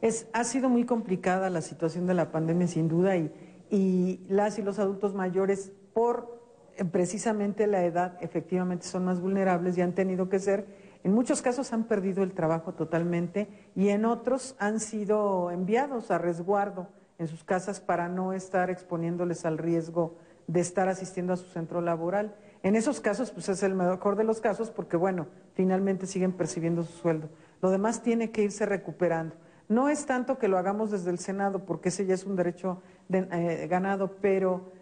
Es, 0.00 0.28
ha 0.32 0.44
sido 0.44 0.68
muy 0.68 0.84
complicada 0.84 1.50
la 1.50 1.60
situación 1.60 2.06
de 2.06 2.14
la 2.14 2.32
pandemia, 2.32 2.66
sin 2.66 2.88
duda, 2.88 3.16
y, 3.16 3.32
y 3.70 4.20
las 4.28 4.58
y 4.58 4.62
los 4.62 4.78
adultos 4.78 5.14
mayores 5.14 5.72
por 5.94 6.40
eh, 6.76 6.84
precisamente 6.84 7.66
la 7.66 7.84
edad, 7.84 8.16
efectivamente 8.20 8.86
son 8.86 9.04
más 9.04 9.20
vulnerables 9.20 9.76
y 9.76 9.82
han 9.82 9.94
tenido 9.94 10.28
que 10.28 10.38
ser, 10.38 10.66
en 11.04 11.12
muchos 11.12 11.42
casos 11.42 11.72
han 11.72 11.84
perdido 11.84 12.22
el 12.22 12.32
trabajo 12.32 12.74
totalmente 12.74 13.48
y 13.74 13.88
en 13.88 14.04
otros 14.04 14.54
han 14.58 14.80
sido 14.80 15.50
enviados 15.50 16.10
a 16.10 16.18
resguardo 16.18 16.88
en 17.18 17.28
sus 17.28 17.44
casas 17.44 17.80
para 17.80 18.08
no 18.08 18.32
estar 18.32 18.70
exponiéndoles 18.70 19.44
al 19.44 19.58
riesgo 19.58 20.16
de 20.46 20.60
estar 20.60 20.88
asistiendo 20.88 21.32
a 21.32 21.36
su 21.36 21.46
centro 21.46 21.80
laboral. 21.80 22.34
En 22.62 22.76
esos 22.76 23.00
casos, 23.00 23.30
pues 23.30 23.48
es 23.48 23.62
el 23.62 23.74
mejor 23.74 24.16
de 24.16 24.24
los 24.24 24.40
casos 24.40 24.70
porque, 24.70 24.96
bueno, 24.96 25.26
finalmente 25.54 26.06
siguen 26.06 26.32
percibiendo 26.32 26.82
su 26.84 26.92
sueldo. 26.92 27.28
Lo 27.60 27.70
demás 27.70 28.02
tiene 28.02 28.30
que 28.30 28.42
irse 28.42 28.66
recuperando. 28.66 29.34
No 29.68 29.88
es 29.88 30.06
tanto 30.06 30.38
que 30.38 30.48
lo 30.48 30.58
hagamos 30.58 30.90
desde 30.90 31.10
el 31.10 31.18
Senado, 31.18 31.64
porque 31.64 31.88
ese 31.88 32.06
ya 32.06 32.14
es 32.14 32.24
un 32.24 32.36
derecho 32.36 32.82
eh, 33.10 33.66
ganado, 33.70 34.16
pero 34.20 34.72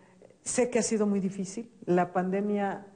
sé 0.43 0.71
que 0.71 0.79
ha 0.79 0.83
sido 0.83 1.07
muy 1.07 1.21
difícil. 1.21 1.71
La 1.85 2.13
pandemia, 2.13 2.87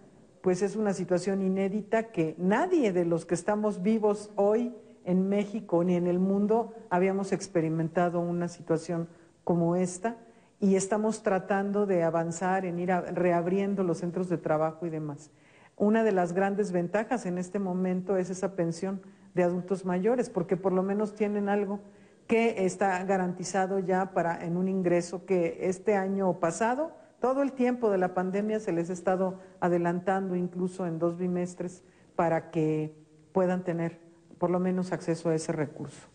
pues 0.43 0.63
es 0.63 0.77
una 0.77 0.93
situación 0.95 1.43
inédita 1.43 2.11
que 2.11 2.35
nadie 2.39 2.93
de 2.93 3.05
los 3.05 3.27
que 3.27 3.35
estamos 3.35 3.83
vivos 3.83 4.31
hoy 4.37 4.75
en 5.05 5.29
México 5.29 5.85
ni 5.85 5.97
en 5.97 6.07
el 6.07 6.19
mundo 6.19 6.75
habíamos 6.91 7.33
experimentado 7.33 8.21
una 8.21 8.49
situación 8.49 9.09
como 9.45 9.77
esta 9.77 10.17
y 10.61 10.77
estamos 10.77 11.23
tratando 11.23 11.85
de 11.87 12.03
avanzar 12.03 12.65
en 12.65 12.79
ir 12.79 12.91
reabriendo 12.91 13.85
los 13.85 13.99
centros 13.99 14.29
de 14.29 14.39
trabajo 14.39 14.87
y 14.87 14.91
demás. 14.91 15.31
Una 15.77 16.05
de 16.05 16.13
las 16.13 16.33
grandes 16.33 16.73
ventajas 16.73 17.27
en 17.27 17.37
este 17.37 17.59
momento 17.59 18.17
es 18.17 18.31
esa 18.31 18.55
pensión 18.55 19.03
de 19.35 19.43
adultos 19.43 19.85
mayores, 19.85 20.31
porque 20.31 20.57
por 20.57 20.73
lo 20.73 20.83
menos 20.83 21.15
tienen 21.15 21.49
algo 21.49 21.81
que 22.27 22.65
está 22.65 23.03
garantizado 23.05 23.81
ya 23.81 24.13
para 24.13 24.43
en 24.45 24.57
un 24.57 24.69
ingreso 24.69 25.27
que 25.27 25.59
este 25.63 25.97
año 25.97 26.41
pasado, 26.41 26.93
todo 27.25 27.43
el 27.43 27.53
tiempo 27.53 27.89
de 27.89 27.97
la 27.97 28.13
pandemia 28.13 28.61
se 28.61 28.71
les 28.71 28.91
ha 28.91 28.93
estado 28.93 29.41
adelantando 29.59 30.37
incluso 30.37 30.87
en 30.87 30.99
dos 30.99 31.17
bimestres 31.17 31.83
para 32.17 32.51
que 32.51 32.95
puedan 33.33 33.65
tener 33.65 33.99
por 34.37 34.51
lo 34.51 34.61
menos 34.61 34.93
acceso 34.93 35.31
a 35.31 35.35
ese 35.35 35.51
recurso. 35.51 36.07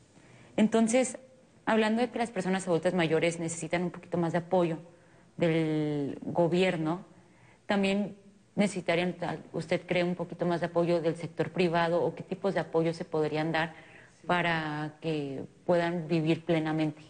Entonces, 0.56 1.18
hablando 1.66 2.04
de 2.04 2.12
que 2.12 2.20
las 2.20 2.30
personas 2.30 2.68
adultas 2.68 2.94
mayores 2.94 3.40
necesitan 3.40 3.82
un 3.82 3.90
poquito 3.90 4.20
más 4.20 4.34
de 4.34 4.38
apoyo 4.38 4.78
del 5.36 6.20
gobierno, 6.22 7.04
también 7.66 8.16
necesitarían, 8.56 9.16
usted 9.52 9.88
cree, 9.88 10.04
un 10.04 10.14
poquito 10.14 10.46
más 10.46 10.60
de 10.60 10.68
apoyo 10.68 11.02
del 11.02 11.16
sector 11.16 11.50
privado 11.50 12.04
o 12.04 12.14
qué 12.14 12.22
tipos 12.22 12.54
de 12.54 12.60
apoyo 12.60 12.94
se 12.94 13.04
podrían 13.04 13.52
dar 13.52 13.74
para 14.28 14.94
que 15.02 15.44
puedan 15.66 16.08
vivir 16.08 16.46
plenamente. 16.46 17.02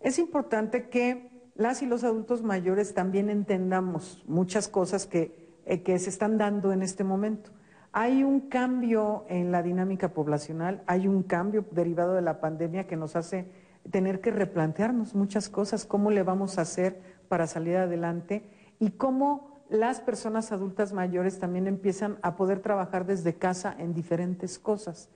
Es 0.00 0.18
importante 0.18 0.88
que 0.88 1.35
las 1.56 1.82
y 1.82 1.86
los 1.86 2.04
adultos 2.04 2.42
mayores 2.42 2.94
también 2.94 3.30
entendamos 3.30 4.22
muchas 4.26 4.68
cosas 4.68 5.06
que, 5.06 5.58
eh, 5.64 5.82
que 5.82 5.98
se 5.98 6.10
están 6.10 6.38
dando 6.38 6.72
en 6.72 6.82
este 6.82 7.04
momento. 7.04 7.50
Hay 7.92 8.24
un 8.24 8.40
cambio 8.40 9.24
en 9.28 9.52
la 9.52 9.62
dinámica 9.62 10.12
poblacional, 10.12 10.82
hay 10.86 11.08
un 11.08 11.22
cambio 11.22 11.64
derivado 11.70 12.14
de 12.14 12.22
la 12.22 12.40
pandemia 12.40 12.86
que 12.86 12.96
nos 12.96 13.16
hace 13.16 13.46
tener 13.90 14.20
que 14.20 14.30
replantearnos 14.30 15.14
muchas 15.14 15.48
cosas, 15.48 15.86
cómo 15.86 16.10
le 16.10 16.22
vamos 16.22 16.58
a 16.58 16.62
hacer 16.62 17.00
para 17.28 17.46
salir 17.46 17.76
adelante 17.76 18.50
y 18.78 18.90
cómo 18.90 19.56
las 19.68 20.00
personas 20.00 20.52
adultas 20.52 20.92
mayores 20.92 21.38
también 21.38 21.66
empiezan 21.66 22.18
a 22.22 22.36
poder 22.36 22.60
trabajar 22.60 23.06
desde 23.06 23.34
casa 23.34 23.74
en 23.78 23.94
diferentes 23.94 24.58
cosas. 24.58 25.08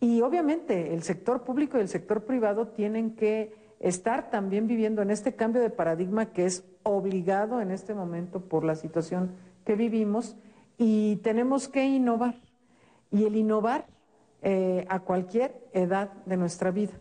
Y 0.00 0.20
obviamente 0.20 0.92
el 0.92 1.02
sector 1.02 1.44
público 1.44 1.78
y 1.78 1.80
el 1.80 1.88
sector 1.88 2.24
privado 2.24 2.68
tienen 2.68 3.14
que 3.14 3.63
estar 3.84 4.30
también 4.30 4.66
viviendo 4.66 5.02
en 5.02 5.10
este 5.10 5.34
cambio 5.34 5.60
de 5.60 5.68
paradigma 5.68 6.32
que 6.32 6.46
es 6.46 6.64
obligado 6.84 7.60
en 7.60 7.70
este 7.70 7.94
momento 7.94 8.40
por 8.40 8.64
la 8.64 8.76
situación 8.76 9.32
que 9.66 9.74
vivimos 9.74 10.36
y 10.78 11.16
tenemos 11.16 11.68
que 11.68 11.84
innovar. 11.84 12.36
Y 13.12 13.24
el 13.24 13.36
innovar 13.36 13.86
eh, 14.40 14.86
a 14.88 15.00
cualquier 15.00 15.68
edad 15.74 16.10
de 16.24 16.38
nuestra 16.38 16.70
vida. 16.70 16.94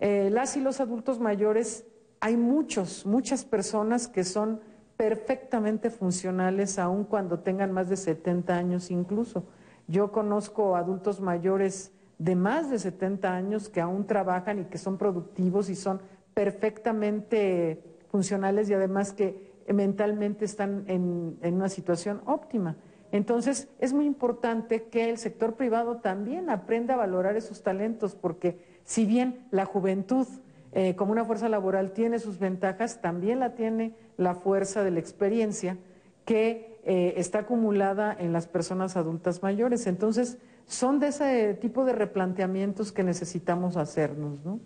Eh, 0.00 0.28
las 0.30 0.54
y 0.58 0.60
los 0.60 0.80
adultos 0.80 1.18
mayores, 1.18 1.86
hay 2.20 2.36
muchos, 2.36 3.06
muchas 3.06 3.46
personas 3.46 4.06
que 4.06 4.22
son 4.22 4.60
perfectamente 4.98 5.88
funcionales 5.88 6.78
aun 6.78 7.04
cuando 7.04 7.38
tengan 7.38 7.72
más 7.72 7.88
de 7.88 7.96
70 7.96 8.54
años 8.54 8.90
incluso. 8.90 9.44
Yo 9.88 10.12
conozco 10.12 10.76
adultos 10.76 11.22
mayores 11.22 11.90
de 12.20 12.36
más 12.36 12.68
de 12.68 12.78
70 12.78 13.34
años 13.34 13.70
que 13.70 13.80
aún 13.80 14.06
trabajan 14.06 14.58
y 14.58 14.64
que 14.66 14.76
son 14.76 14.98
productivos 14.98 15.70
y 15.70 15.74
son 15.74 16.02
perfectamente 16.34 17.82
funcionales 18.10 18.68
y 18.68 18.74
además 18.74 19.14
que 19.14 19.50
mentalmente 19.72 20.44
están 20.44 20.84
en, 20.86 21.38
una 21.42 21.70
situación 21.70 22.20
óptima. 22.26 22.76
Entonces, 23.10 23.68
es 23.78 23.94
muy 23.94 24.04
importante 24.04 24.82
que 24.84 25.08
el 25.08 25.16
sector 25.16 25.54
privado 25.54 25.96
también 25.96 26.50
aprenda 26.50 26.92
a 26.92 26.98
valorar 26.98 27.36
esos 27.36 27.62
talentos, 27.62 28.14
porque 28.14 28.58
si 28.84 29.06
bien 29.06 29.46
la 29.50 29.64
juventud 29.64 30.26
eh, 30.72 30.94
como 30.96 31.12
una 31.12 31.24
fuerza 31.24 31.48
laboral 31.48 31.92
tiene 31.92 32.18
sus 32.18 32.38
ventajas, 32.38 33.00
también 33.00 33.40
la 33.40 33.54
tiene 33.54 33.94
la 34.18 34.34
fuerza 34.34 34.84
de 34.84 34.90
la 34.90 35.00
experiencia 35.00 35.78
que 36.26 36.78
eh, 36.84 37.14
está 37.16 37.40
acumulada 37.40 38.14
en 38.16 38.34
las 38.34 38.46
personas 38.46 38.98
adultas 38.98 39.42
mayores. 39.42 39.86
Entonces, 39.86 40.36
son 40.70 41.00
de 41.00 41.08
ese 41.08 41.54
tipo 41.54 41.84
de 41.84 41.92
replanteamientos 41.92 42.92
que 42.92 43.02
necesitamos 43.02 43.76
hacernos, 43.76 44.38
¿no? 44.44 44.60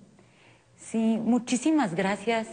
Sí, 0.77 1.19
muchísimas 1.23 1.95
gracias, 1.95 2.47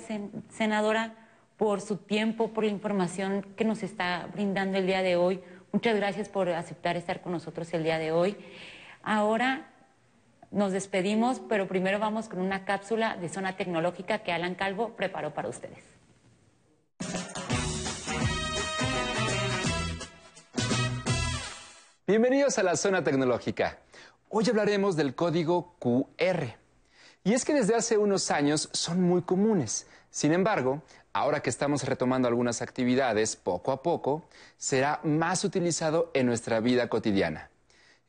senadora, 0.50 1.16
por 1.58 1.82
su 1.82 1.98
tiempo, 1.98 2.54
por 2.54 2.64
la 2.64 2.72
información 2.72 3.46
que 3.58 3.66
nos 3.66 3.84
está 3.84 4.28
brindando 4.34 4.78
el 4.78 4.88
día 4.88 5.02
de 5.02 5.18
hoy. 5.18 5.42
Muchas 5.74 5.96
gracias 5.96 6.30
por 6.30 6.48
aceptar 6.50 6.96
estar 6.96 7.22
con 7.22 7.34
nosotros 7.34 7.72
el 7.74 7.84
día 7.84 8.00
de 8.00 8.14
hoy. 8.14 8.38
Ahora 9.04 9.70
nos 10.50 10.72
despedimos, 10.72 11.42
pero 11.50 11.68
primero 11.68 12.00
vamos 12.00 12.30
con 12.30 12.40
una 12.40 12.64
cápsula 12.64 13.18
de 13.18 13.28
zona 13.28 13.58
tecnológica 13.58 14.20
que 14.20 14.32
Alan 14.32 14.56
Calvo 14.56 14.96
preparó 14.96 15.34
para 15.34 15.50
ustedes. 15.50 15.84
Bienvenidos 22.08 22.58
a 22.58 22.64
la 22.64 22.78
zona 22.78 23.04
tecnológica. 23.04 23.78
Hoy 24.30 24.44
hablaremos 24.50 24.96
del 24.96 25.14
código 25.14 25.76
QR. 25.78 26.56
Y 27.24 27.34
es 27.34 27.46
que 27.46 27.54
desde 27.54 27.76
hace 27.76 28.00
unos 28.00 28.32
años 28.32 28.70
son 28.74 29.04
muy 29.04 29.22
comunes. 29.22 29.86
Sin 30.10 30.34
embargo, 30.34 30.82
ahora 31.14 31.42
que 31.42 31.52
estamos 31.52 31.84
retomando 31.84 32.28
algunas 32.28 32.64
actividades 32.64 33.36
poco 33.36 33.72
a 33.72 33.84
poco, 33.84 34.26
será 34.58 35.00
más 35.04 35.44
utilizado 35.44 36.10
en 36.16 36.26
nuestra 36.26 36.60
vida 36.60 36.90
cotidiana. 36.90 37.52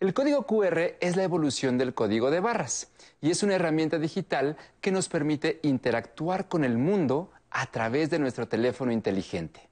El 0.00 0.14
código 0.14 0.46
QR 0.46 0.96
es 0.98 1.16
la 1.16 1.24
evolución 1.24 1.76
del 1.76 1.92
código 1.92 2.30
de 2.30 2.40
barras 2.40 2.90
y 3.20 3.30
es 3.30 3.42
una 3.42 3.56
herramienta 3.56 3.98
digital 3.98 4.56
que 4.80 4.90
nos 4.90 5.10
permite 5.10 5.60
interactuar 5.62 6.48
con 6.48 6.64
el 6.64 6.78
mundo 6.78 7.30
a 7.50 7.66
través 7.66 8.08
de 8.08 8.18
nuestro 8.18 8.48
teléfono 8.48 8.90
inteligente. 8.90 9.71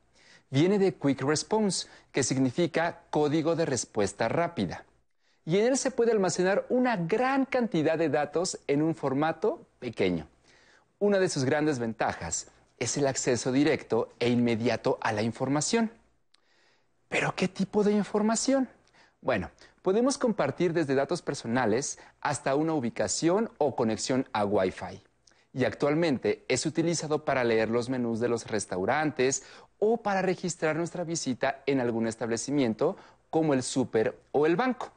Viene 0.50 0.80
de 0.80 0.94
Quick 0.94 1.22
Response, 1.22 1.86
que 2.10 2.24
significa 2.24 3.02
código 3.10 3.54
de 3.54 3.66
respuesta 3.66 4.28
rápida. 4.28 4.84
Y 5.44 5.58
en 5.58 5.66
él 5.66 5.78
se 5.78 5.92
puede 5.92 6.10
almacenar 6.10 6.66
una 6.68 6.96
gran 6.96 7.44
cantidad 7.44 7.96
de 7.96 8.08
datos 8.08 8.58
en 8.66 8.82
un 8.82 8.96
formato 8.96 9.64
pequeño. 9.78 10.26
Una 10.98 11.20
de 11.20 11.28
sus 11.28 11.44
grandes 11.44 11.78
ventajas 11.78 12.48
es 12.80 12.96
el 12.96 13.06
acceso 13.06 13.52
directo 13.52 14.12
e 14.18 14.28
inmediato 14.28 14.98
a 15.00 15.12
la 15.12 15.22
información. 15.22 15.92
¿Pero 17.08 17.34
qué 17.36 17.46
tipo 17.46 17.84
de 17.84 17.92
información? 17.92 18.68
Bueno, 19.20 19.50
podemos 19.82 20.18
compartir 20.18 20.72
desde 20.72 20.96
datos 20.96 21.22
personales 21.22 22.00
hasta 22.20 22.56
una 22.56 22.74
ubicación 22.74 23.50
o 23.58 23.76
conexión 23.76 24.28
a 24.32 24.44
Wi-Fi. 24.44 25.00
Y 25.52 25.64
actualmente 25.64 26.44
es 26.48 26.64
utilizado 26.64 27.24
para 27.24 27.42
leer 27.42 27.70
los 27.70 27.88
menús 27.88 28.20
de 28.20 28.28
los 28.28 28.46
restaurantes 28.46 29.42
o 29.80 29.96
para 29.96 30.22
registrar 30.22 30.76
nuestra 30.76 31.02
visita 31.02 31.62
en 31.66 31.80
algún 31.80 32.06
establecimiento 32.06 32.96
como 33.28 33.52
el 33.52 33.64
súper 33.64 34.16
o 34.30 34.46
el 34.46 34.54
banco. 34.54 34.92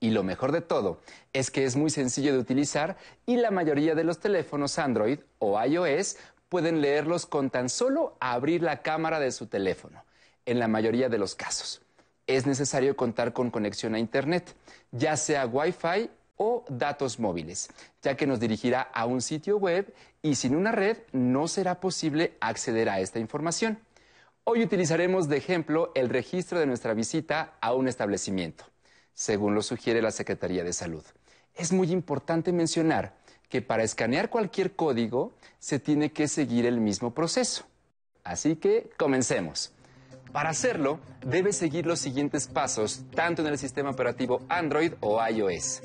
Y 0.00 0.10
lo 0.10 0.22
mejor 0.22 0.52
de 0.52 0.62
todo 0.62 1.00
es 1.32 1.50
que 1.50 1.64
es 1.64 1.76
muy 1.76 1.90
sencillo 1.90 2.32
de 2.32 2.38
utilizar 2.38 2.96
y 3.26 3.36
la 3.36 3.50
mayoría 3.50 3.94
de 3.94 4.04
los 4.04 4.18
teléfonos 4.18 4.78
Android 4.78 5.18
o 5.38 5.62
iOS 5.62 6.16
pueden 6.48 6.80
leerlos 6.80 7.26
con 7.26 7.50
tan 7.50 7.68
solo 7.68 8.16
abrir 8.20 8.62
la 8.62 8.80
cámara 8.80 9.20
de 9.20 9.32
su 9.32 9.46
teléfono, 9.46 10.02
en 10.46 10.58
la 10.58 10.68
mayoría 10.68 11.10
de 11.10 11.18
los 11.18 11.34
casos 11.34 11.82
es 12.28 12.46
necesario 12.46 12.94
contar 12.94 13.32
con 13.32 13.50
conexión 13.50 13.94
a 13.96 13.98
Internet, 13.98 14.54
ya 14.92 15.16
sea 15.16 15.46
Wi-Fi 15.46 16.10
o 16.36 16.64
datos 16.68 17.18
móviles, 17.18 17.70
ya 18.02 18.16
que 18.16 18.26
nos 18.26 18.38
dirigirá 18.38 18.82
a 18.82 19.06
un 19.06 19.22
sitio 19.22 19.56
web 19.56 19.92
y 20.22 20.36
sin 20.36 20.54
una 20.54 20.70
red 20.70 20.98
no 21.10 21.48
será 21.48 21.80
posible 21.80 22.36
acceder 22.40 22.90
a 22.90 23.00
esta 23.00 23.18
información. 23.18 23.80
Hoy 24.50 24.62
utilizaremos 24.62 25.28
de 25.28 25.36
ejemplo 25.36 25.92
el 25.94 26.08
registro 26.08 26.58
de 26.58 26.64
nuestra 26.64 26.94
visita 26.94 27.58
a 27.60 27.74
un 27.74 27.86
establecimiento, 27.86 28.64
según 29.12 29.54
lo 29.54 29.60
sugiere 29.60 30.00
la 30.00 30.10
Secretaría 30.10 30.64
de 30.64 30.72
Salud. 30.72 31.04
Es 31.54 31.70
muy 31.70 31.92
importante 31.92 32.50
mencionar 32.50 33.14
que 33.50 33.60
para 33.60 33.82
escanear 33.82 34.30
cualquier 34.30 34.74
código 34.74 35.34
se 35.58 35.78
tiene 35.78 36.12
que 36.12 36.28
seguir 36.28 36.64
el 36.64 36.80
mismo 36.80 37.12
proceso. 37.12 37.66
Así 38.24 38.56
que 38.56 38.88
comencemos. 38.96 39.74
Para 40.32 40.48
hacerlo, 40.48 40.98
debe 41.26 41.52
seguir 41.52 41.84
los 41.84 41.98
siguientes 41.98 42.48
pasos, 42.48 43.04
tanto 43.14 43.42
en 43.42 43.48
el 43.48 43.58
sistema 43.58 43.90
operativo 43.90 44.40
Android 44.48 44.94
o 45.00 45.22
iOS. 45.28 45.82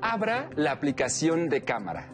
Abra 0.00 0.48
la 0.54 0.70
aplicación 0.70 1.48
de 1.48 1.64
cámara. 1.64 2.06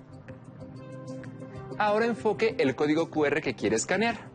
Ahora 1.77 2.07
enfoque 2.07 2.57
el 2.59 2.75
código 2.77 3.11
QR 3.11 3.43
que 3.43 3.55
quiere 3.55 3.77
escanear. 3.77 4.32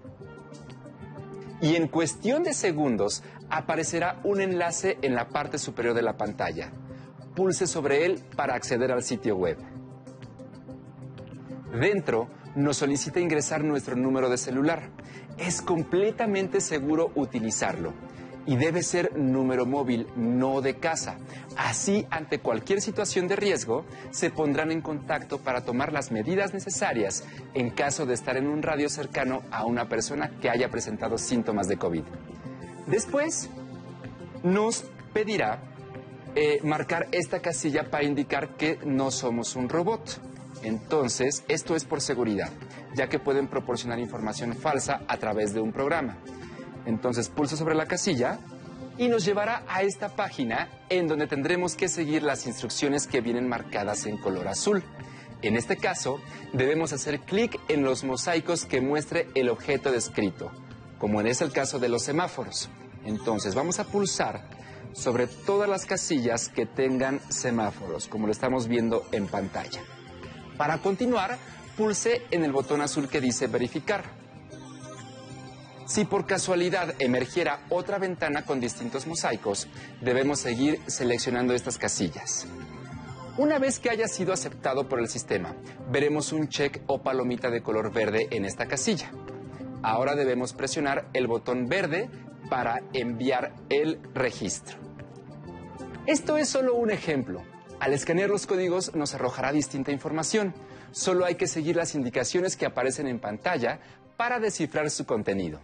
Y 1.61 1.75
en 1.75 1.87
cuestión 1.87 2.43
de 2.43 2.53
segundos 2.53 3.23
aparecerá 3.49 4.19
un 4.23 4.41
enlace 4.41 4.97
en 5.01 5.15
la 5.15 5.29
parte 5.29 5.57
superior 5.57 5.93
de 5.93 6.01
la 6.01 6.17
pantalla. 6.17 6.71
Pulse 7.35 7.67
sobre 7.67 8.05
él 8.05 8.23
para 8.35 8.55
acceder 8.55 8.91
al 8.91 9.03
sitio 9.03 9.35
web. 9.35 9.57
Dentro 11.71 12.29
nos 12.55 12.77
solicita 12.77 13.19
ingresar 13.19 13.63
nuestro 13.63 13.95
número 13.95 14.29
de 14.29 14.37
celular. 14.37 14.89
Es 15.37 15.61
completamente 15.61 16.61
seguro 16.61 17.11
utilizarlo 17.15 17.93
y 18.47 18.55
debe 18.55 18.81
ser 18.81 19.15
número 19.15 19.65
móvil, 19.65 20.07
no 20.15 20.61
de 20.61 20.77
casa. 20.77 21.17
Así, 21.57 22.07
ante 22.09 22.39
cualquier 22.39 22.81
situación 22.81 23.27
de 23.27 23.35
riesgo, 23.35 23.85
se 24.09 24.29
pondrán 24.31 24.71
en 24.71 24.81
contacto 24.81 25.39
para 25.39 25.61
tomar 25.61 25.91
las 25.91 26.11
medidas 26.11 26.53
necesarias 26.53 27.25
en 27.53 27.69
caso 27.69 28.05
de 28.05 28.13
estar 28.13 28.37
en 28.37 28.47
un 28.47 28.63
radio 28.63 28.89
cercano 28.89 29.43
a 29.51 29.65
una 29.65 29.89
persona 29.89 30.31
que 30.41 30.49
haya 30.49 30.69
presentado 30.69 31.17
síntomas 31.17 31.67
de 31.67 31.77
COVID. 31.77 32.03
Después, 32.87 33.49
nos 34.43 34.85
pedirá 35.13 35.59
eh, 36.35 36.59
marcar 36.63 37.07
esta 37.11 37.41
casilla 37.41 37.89
para 37.91 38.05
indicar 38.05 38.55
que 38.55 38.79
no 38.85 39.11
somos 39.11 39.57
un 39.57 39.67
robot. 39.67 40.21
Entonces, 40.63 41.43
esto 41.49 41.75
es 41.75 41.83
por 41.83 41.99
seguridad, 41.99 42.49
ya 42.95 43.09
que 43.09 43.19
pueden 43.19 43.47
proporcionar 43.47 43.99
información 43.99 44.53
falsa 44.55 45.01
a 45.07 45.17
través 45.17 45.53
de 45.53 45.59
un 45.59 45.73
programa. 45.73 46.17
Entonces 46.87 47.27
pulso 47.27 47.57
sobre 47.57 47.75
la 47.75 47.85
casilla 47.85 48.39
y 48.97 49.09
nos 49.09 49.25
llevará 49.25 49.63
a 49.67 49.83
esta 49.83 50.15
página 50.15 50.69
en 50.89 51.07
donde 51.07 51.27
tendremos 51.27 51.75
que 51.75 51.89
seguir 51.89 52.23
las 52.23 52.47
instrucciones 52.47 53.07
que 53.07 53.19
vienen 53.19 53.47
marcadas 53.47 54.05
en 54.05 54.17
color 54.17 54.47
azul. 54.47 54.81
En 55.41 55.57
este 55.57 55.75
caso, 55.75 56.19
debemos 56.53 56.93
hacer 56.93 57.19
clic 57.19 57.59
en 57.67 57.83
los 57.83 58.05
mosaicos 58.05 58.65
que 58.65 58.79
muestre 58.79 59.27
el 59.35 59.49
objeto 59.49 59.91
descrito, 59.91 60.49
como 60.97 61.21
es 61.21 61.41
el 61.41 61.51
caso 61.51 61.77
de 61.77 61.89
los 61.89 62.03
semáforos. 62.03 62.69
Entonces 63.03 63.53
vamos 63.53 63.79
a 63.79 63.83
pulsar 63.83 64.49
sobre 64.93 65.27
todas 65.27 65.69
las 65.69 65.85
casillas 65.85 66.47
que 66.47 66.65
tengan 66.65 67.19
semáforos, 67.29 68.07
como 68.07 68.27
lo 68.27 68.31
estamos 68.31 68.67
viendo 68.67 69.05
en 69.11 69.27
pantalla. 69.27 69.81
Para 70.57 70.79
continuar, 70.79 71.37
pulse 71.75 72.23
en 72.31 72.45
el 72.45 72.53
botón 72.53 72.81
azul 72.81 73.09
que 73.09 73.21
dice 73.21 73.47
verificar. 73.47 74.16
Si 75.87 76.03
por 76.03 76.25
casualidad 76.25 76.95
emergiera 76.99 77.61
otra 77.69 77.97
ventana 77.97 78.43
con 78.43 78.59
distintos 78.59 79.07
mosaicos, 79.07 79.69
debemos 80.01 80.39
seguir 80.39 80.81
seleccionando 80.85 81.53
estas 81.53 81.77
casillas. 81.77 82.45
Una 83.37 83.57
vez 83.57 83.79
que 83.79 83.89
haya 83.89 84.09
sido 84.09 84.33
aceptado 84.33 84.89
por 84.89 84.99
el 84.99 85.07
sistema, 85.07 85.55
veremos 85.89 86.33
un 86.33 86.49
check 86.49 86.81
o 86.87 87.01
palomita 87.01 87.49
de 87.49 87.63
color 87.63 87.93
verde 87.93 88.27
en 88.31 88.43
esta 88.43 88.67
casilla. 88.67 89.11
Ahora 89.81 90.15
debemos 90.15 90.51
presionar 90.51 91.07
el 91.13 91.27
botón 91.27 91.69
verde 91.69 92.09
para 92.49 92.81
enviar 92.91 93.55
el 93.69 94.01
registro. 94.13 94.79
Esto 96.05 96.35
es 96.35 96.49
solo 96.49 96.75
un 96.75 96.91
ejemplo. 96.91 97.43
Al 97.79 97.93
escanear 97.93 98.29
los 98.29 98.45
códigos 98.45 98.93
nos 98.93 99.13
arrojará 99.13 99.53
distinta 99.53 99.93
información. 99.93 100.53
Solo 100.91 101.23
hay 101.23 101.35
que 101.35 101.47
seguir 101.47 101.77
las 101.77 101.95
indicaciones 101.95 102.57
que 102.57 102.65
aparecen 102.65 103.07
en 103.07 103.19
pantalla 103.19 103.79
para 104.17 104.39
descifrar 104.39 104.89
su 104.89 105.05
contenido. 105.05 105.61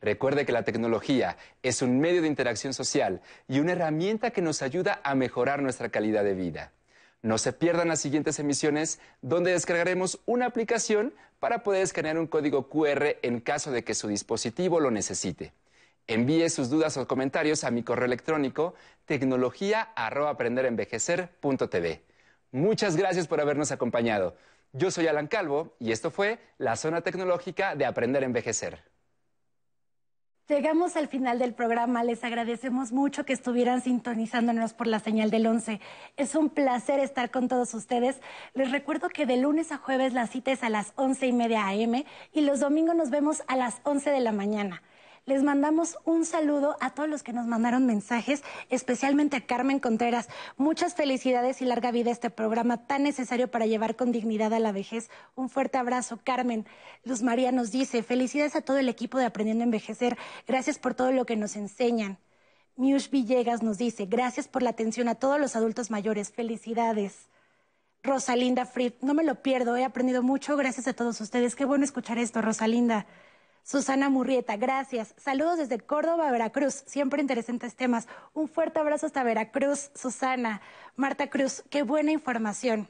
Recuerde 0.00 0.46
que 0.46 0.52
la 0.52 0.62
tecnología 0.62 1.36
es 1.62 1.82
un 1.82 1.98
medio 1.98 2.22
de 2.22 2.28
interacción 2.28 2.72
social 2.72 3.20
y 3.48 3.58
una 3.58 3.72
herramienta 3.72 4.30
que 4.30 4.42
nos 4.42 4.62
ayuda 4.62 5.00
a 5.02 5.14
mejorar 5.14 5.60
nuestra 5.60 5.88
calidad 5.88 6.24
de 6.24 6.34
vida. 6.34 6.72
No 7.20 7.36
se 7.36 7.52
pierdan 7.52 7.88
las 7.88 8.00
siguientes 8.00 8.38
emisiones 8.38 9.00
donde 9.22 9.50
descargaremos 9.50 10.20
una 10.24 10.46
aplicación 10.46 11.12
para 11.40 11.64
poder 11.64 11.82
escanear 11.82 12.16
un 12.16 12.28
código 12.28 12.68
QR 12.68 13.16
en 13.22 13.40
caso 13.40 13.72
de 13.72 13.82
que 13.82 13.94
su 13.94 14.06
dispositivo 14.06 14.78
lo 14.78 14.92
necesite. 14.92 15.52
Envíe 16.06 16.48
sus 16.48 16.70
dudas 16.70 16.96
o 16.96 17.08
comentarios 17.08 17.64
a 17.64 17.72
mi 17.72 17.82
correo 17.82 18.06
electrónico 18.06 18.74
tecnología@aprenderenvejecer.tv. 19.04 22.02
Muchas 22.52 22.96
gracias 22.96 23.26
por 23.26 23.40
habernos 23.40 23.72
acompañado. 23.72 24.36
Yo 24.72 24.90
soy 24.90 25.06
Alan 25.06 25.26
Calvo 25.26 25.74
y 25.80 25.92
esto 25.92 26.10
fue 26.10 26.38
la 26.56 26.76
zona 26.76 27.00
tecnológica 27.00 27.74
de 27.74 27.84
Aprender 27.84 28.22
a 28.22 28.26
Envejecer. 28.26 28.80
Llegamos 30.48 30.96
al 30.96 31.08
final 31.08 31.38
del 31.38 31.52
programa. 31.52 32.02
Les 32.02 32.24
agradecemos 32.24 32.90
mucho 32.90 33.26
que 33.26 33.34
estuvieran 33.34 33.82
sintonizándonos 33.82 34.72
por 34.72 34.86
la 34.86 34.98
señal 34.98 35.30
del 35.30 35.46
11. 35.46 35.78
Es 36.16 36.34
un 36.34 36.48
placer 36.48 37.00
estar 37.00 37.30
con 37.30 37.48
todos 37.48 37.74
ustedes. 37.74 38.18
Les 38.54 38.72
recuerdo 38.72 39.10
que 39.10 39.26
de 39.26 39.36
lunes 39.36 39.72
a 39.72 39.76
jueves 39.76 40.14
la 40.14 40.26
cita 40.26 40.50
es 40.50 40.62
a 40.62 40.70
las 40.70 40.94
once 40.96 41.26
y 41.26 41.34
media 41.34 41.68
AM 41.68 42.02
y 42.32 42.40
los 42.40 42.60
domingos 42.60 42.96
nos 42.96 43.10
vemos 43.10 43.42
a 43.46 43.56
las 43.56 43.82
11 43.84 44.08
de 44.08 44.20
la 44.20 44.32
mañana. 44.32 44.82
Les 45.28 45.42
mandamos 45.42 45.98
un 46.06 46.24
saludo 46.24 46.78
a 46.80 46.94
todos 46.94 47.06
los 47.06 47.22
que 47.22 47.34
nos 47.34 47.46
mandaron 47.46 47.84
mensajes, 47.84 48.42
especialmente 48.70 49.36
a 49.36 49.44
Carmen 49.44 49.78
Contreras. 49.78 50.26
Muchas 50.56 50.94
felicidades 50.94 51.60
y 51.60 51.66
larga 51.66 51.90
vida 51.90 52.08
a 52.08 52.14
este 52.14 52.30
programa 52.30 52.86
tan 52.86 53.02
necesario 53.02 53.50
para 53.50 53.66
llevar 53.66 53.94
con 53.94 54.10
dignidad 54.10 54.54
a 54.54 54.58
la 54.58 54.72
vejez. 54.72 55.10
Un 55.34 55.50
fuerte 55.50 55.76
abrazo, 55.76 56.18
Carmen. 56.24 56.64
Luz 57.04 57.22
María 57.22 57.52
nos 57.52 57.70
dice, 57.70 58.02
felicidades 58.02 58.56
a 58.56 58.62
todo 58.62 58.78
el 58.78 58.88
equipo 58.88 59.18
de 59.18 59.26
Aprendiendo 59.26 59.64
a 59.64 59.66
Envejecer. 59.66 60.16
Gracias 60.46 60.78
por 60.78 60.94
todo 60.94 61.12
lo 61.12 61.26
que 61.26 61.36
nos 61.36 61.56
enseñan. 61.56 62.16
Miush 62.76 63.10
Villegas 63.10 63.62
nos 63.62 63.76
dice, 63.76 64.06
gracias 64.06 64.48
por 64.48 64.62
la 64.62 64.70
atención 64.70 65.08
a 65.08 65.16
todos 65.16 65.38
los 65.38 65.56
adultos 65.56 65.90
mayores. 65.90 66.32
Felicidades. 66.32 67.28
Rosalinda 68.02 68.64
Fried, 68.64 68.94
no 69.02 69.12
me 69.12 69.24
lo 69.24 69.42
pierdo, 69.42 69.76
he 69.76 69.84
aprendido 69.84 70.22
mucho, 70.22 70.56
gracias 70.56 70.88
a 70.88 70.94
todos 70.94 71.20
ustedes. 71.20 71.54
Qué 71.54 71.66
bueno 71.66 71.84
escuchar 71.84 72.16
esto, 72.16 72.40
Rosalinda. 72.40 73.04
Susana 73.70 74.08
Murrieta, 74.08 74.56
gracias. 74.56 75.14
Saludos 75.18 75.58
desde 75.58 75.78
Córdoba, 75.78 76.30
Veracruz. 76.30 76.84
Siempre 76.86 77.20
interesantes 77.20 77.76
temas. 77.76 78.08
Un 78.32 78.48
fuerte 78.48 78.78
abrazo 78.78 79.04
hasta 79.04 79.22
Veracruz, 79.22 79.90
Susana. 79.94 80.62
Marta 80.96 81.28
Cruz, 81.28 81.62
qué 81.68 81.82
buena 81.82 82.10
información. 82.10 82.88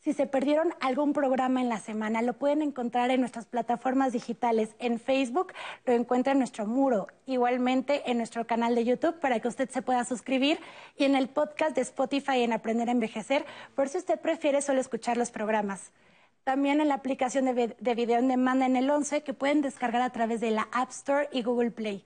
Si 0.00 0.12
se 0.12 0.26
perdieron 0.26 0.74
algún 0.80 1.14
programa 1.14 1.62
en 1.62 1.70
la 1.70 1.80
semana, 1.80 2.20
lo 2.20 2.34
pueden 2.34 2.60
encontrar 2.60 3.10
en 3.10 3.20
nuestras 3.20 3.46
plataformas 3.46 4.12
digitales. 4.12 4.76
En 4.78 5.00
Facebook 5.00 5.54
lo 5.86 5.94
encuentra 5.94 6.32
en 6.32 6.38
nuestro 6.38 6.66
muro, 6.66 7.06
igualmente 7.24 8.10
en 8.10 8.18
nuestro 8.18 8.46
canal 8.46 8.74
de 8.74 8.84
YouTube 8.84 9.18
para 9.20 9.40
que 9.40 9.48
usted 9.48 9.70
se 9.70 9.80
pueda 9.80 10.04
suscribir 10.04 10.60
y 10.98 11.04
en 11.04 11.16
el 11.16 11.30
podcast 11.30 11.74
de 11.74 11.80
Spotify 11.80 12.42
en 12.42 12.52
Aprender 12.52 12.90
a 12.90 12.92
Envejecer, 12.92 13.46
por 13.74 13.88
si 13.88 13.96
usted 13.96 14.20
prefiere 14.20 14.60
solo 14.60 14.82
escuchar 14.82 15.16
los 15.16 15.30
programas 15.30 15.92
también 16.46 16.80
en 16.80 16.86
la 16.86 16.94
aplicación 16.94 17.44
de, 17.44 17.94
video 17.96 18.20
en 18.20 18.28
demanda 18.28 18.66
en 18.66 18.76
el 18.76 18.88
11 18.88 19.24
que 19.24 19.34
pueden 19.34 19.62
descargar 19.62 20.00
a 20.00 20.10
través 20.10 20.40
de 20.40 20.52
la 20.52 20.68
App 20.70 20.90
Store 20.90 21.28
y 21.32 21.42
Google 21.42 21.72
Play. 21.72 22.04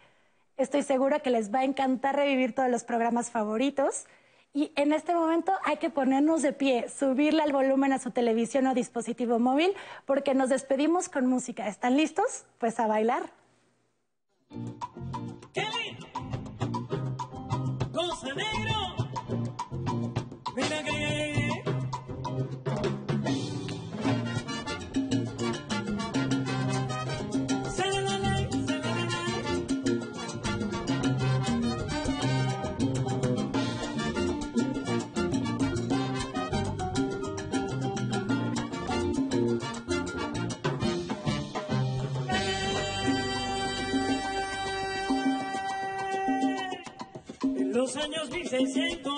Estoy 0.56 0.82
segura 0.82 1.20
que 1.20 1.28
les 1.28 1.52
va 1.54 1.58
a 1.58 1.64
encantar 1.64 2.16
revivir 2.16 2.54
todos 2.54 2.70
los 2.70 2.82
programas 2.82 3.30
favoritos. 3.30 4.06
Y 4.54 4.72
en 4.76 4.94
este 4.94 5.14
momento 5.14 5.52
hay 5.62 5.76
que 5.76 5.90
ponernos 5.90 6.40
de 6.40 6.54
pie, 6.54 6.88
subirle 6.88 7.42
al 7.42 7.52
volumen 7.52 7.92
a 7.92 7.98
su 7.98 8.12
televisión 8.12 8.66
o 8.66 8.72
dispositivo 8.72 9.38
móvil, 9.38 9.74
porque 10.06 10.32
nos 10.32 10.48
despedimos 10.48 11.10
con 11.10 11.26
música. 11.26 11.68
¿Están 11.68 11.98
listos? 11.98 12.46
Pues 12.56 12.80
a 12.80 12.86
bailar. 12.86 13.30
Años 48.00 48.30
1600, 48.30 49.09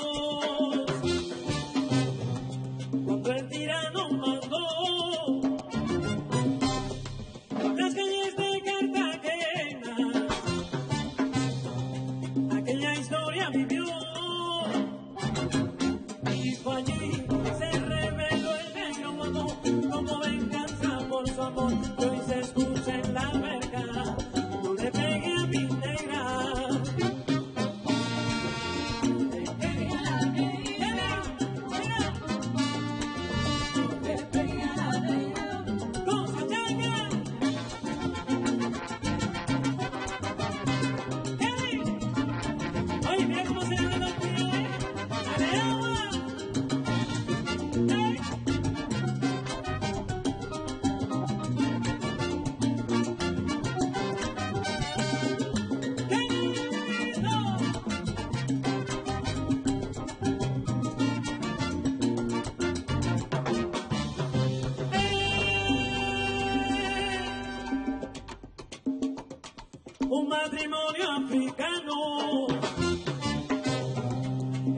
matrimonio 70.32 71.10
africano, 71.10 72.46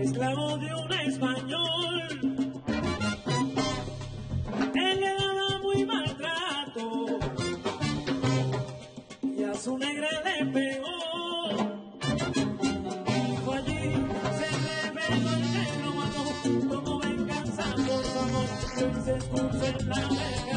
esclavo 0.01 0.59
de 0.59 0.75
un 0.75 0.93
español. 0.93 2.03
Él 4.75 5.01
le 5.01 5.15
daba 5.15 5.59
muy 5.63 5.85
maltrato 5.85 7.19
y 9.23 9.45
a 9.45 9.55
su 9.55 9.79
negra 9.79 10.09
le 10.25 10.47
pegó. 10.47 10.99
Fue 13.45 13.57
allí, 13.59 13.83
se 14.39 14.49
reveló 14.67 15.31
el 15.37 15.53
negro 15.53 15.89
mató 15.99 16.25
como 16.69 16.99
venganza 16.99 17.65
por 17.77 18.05
favor, 18.15 18.49
que 18.75 18.87
se 19.05 19.69
en 19.69 19.89
la 19.89 20.01
negra. 20.09 20.54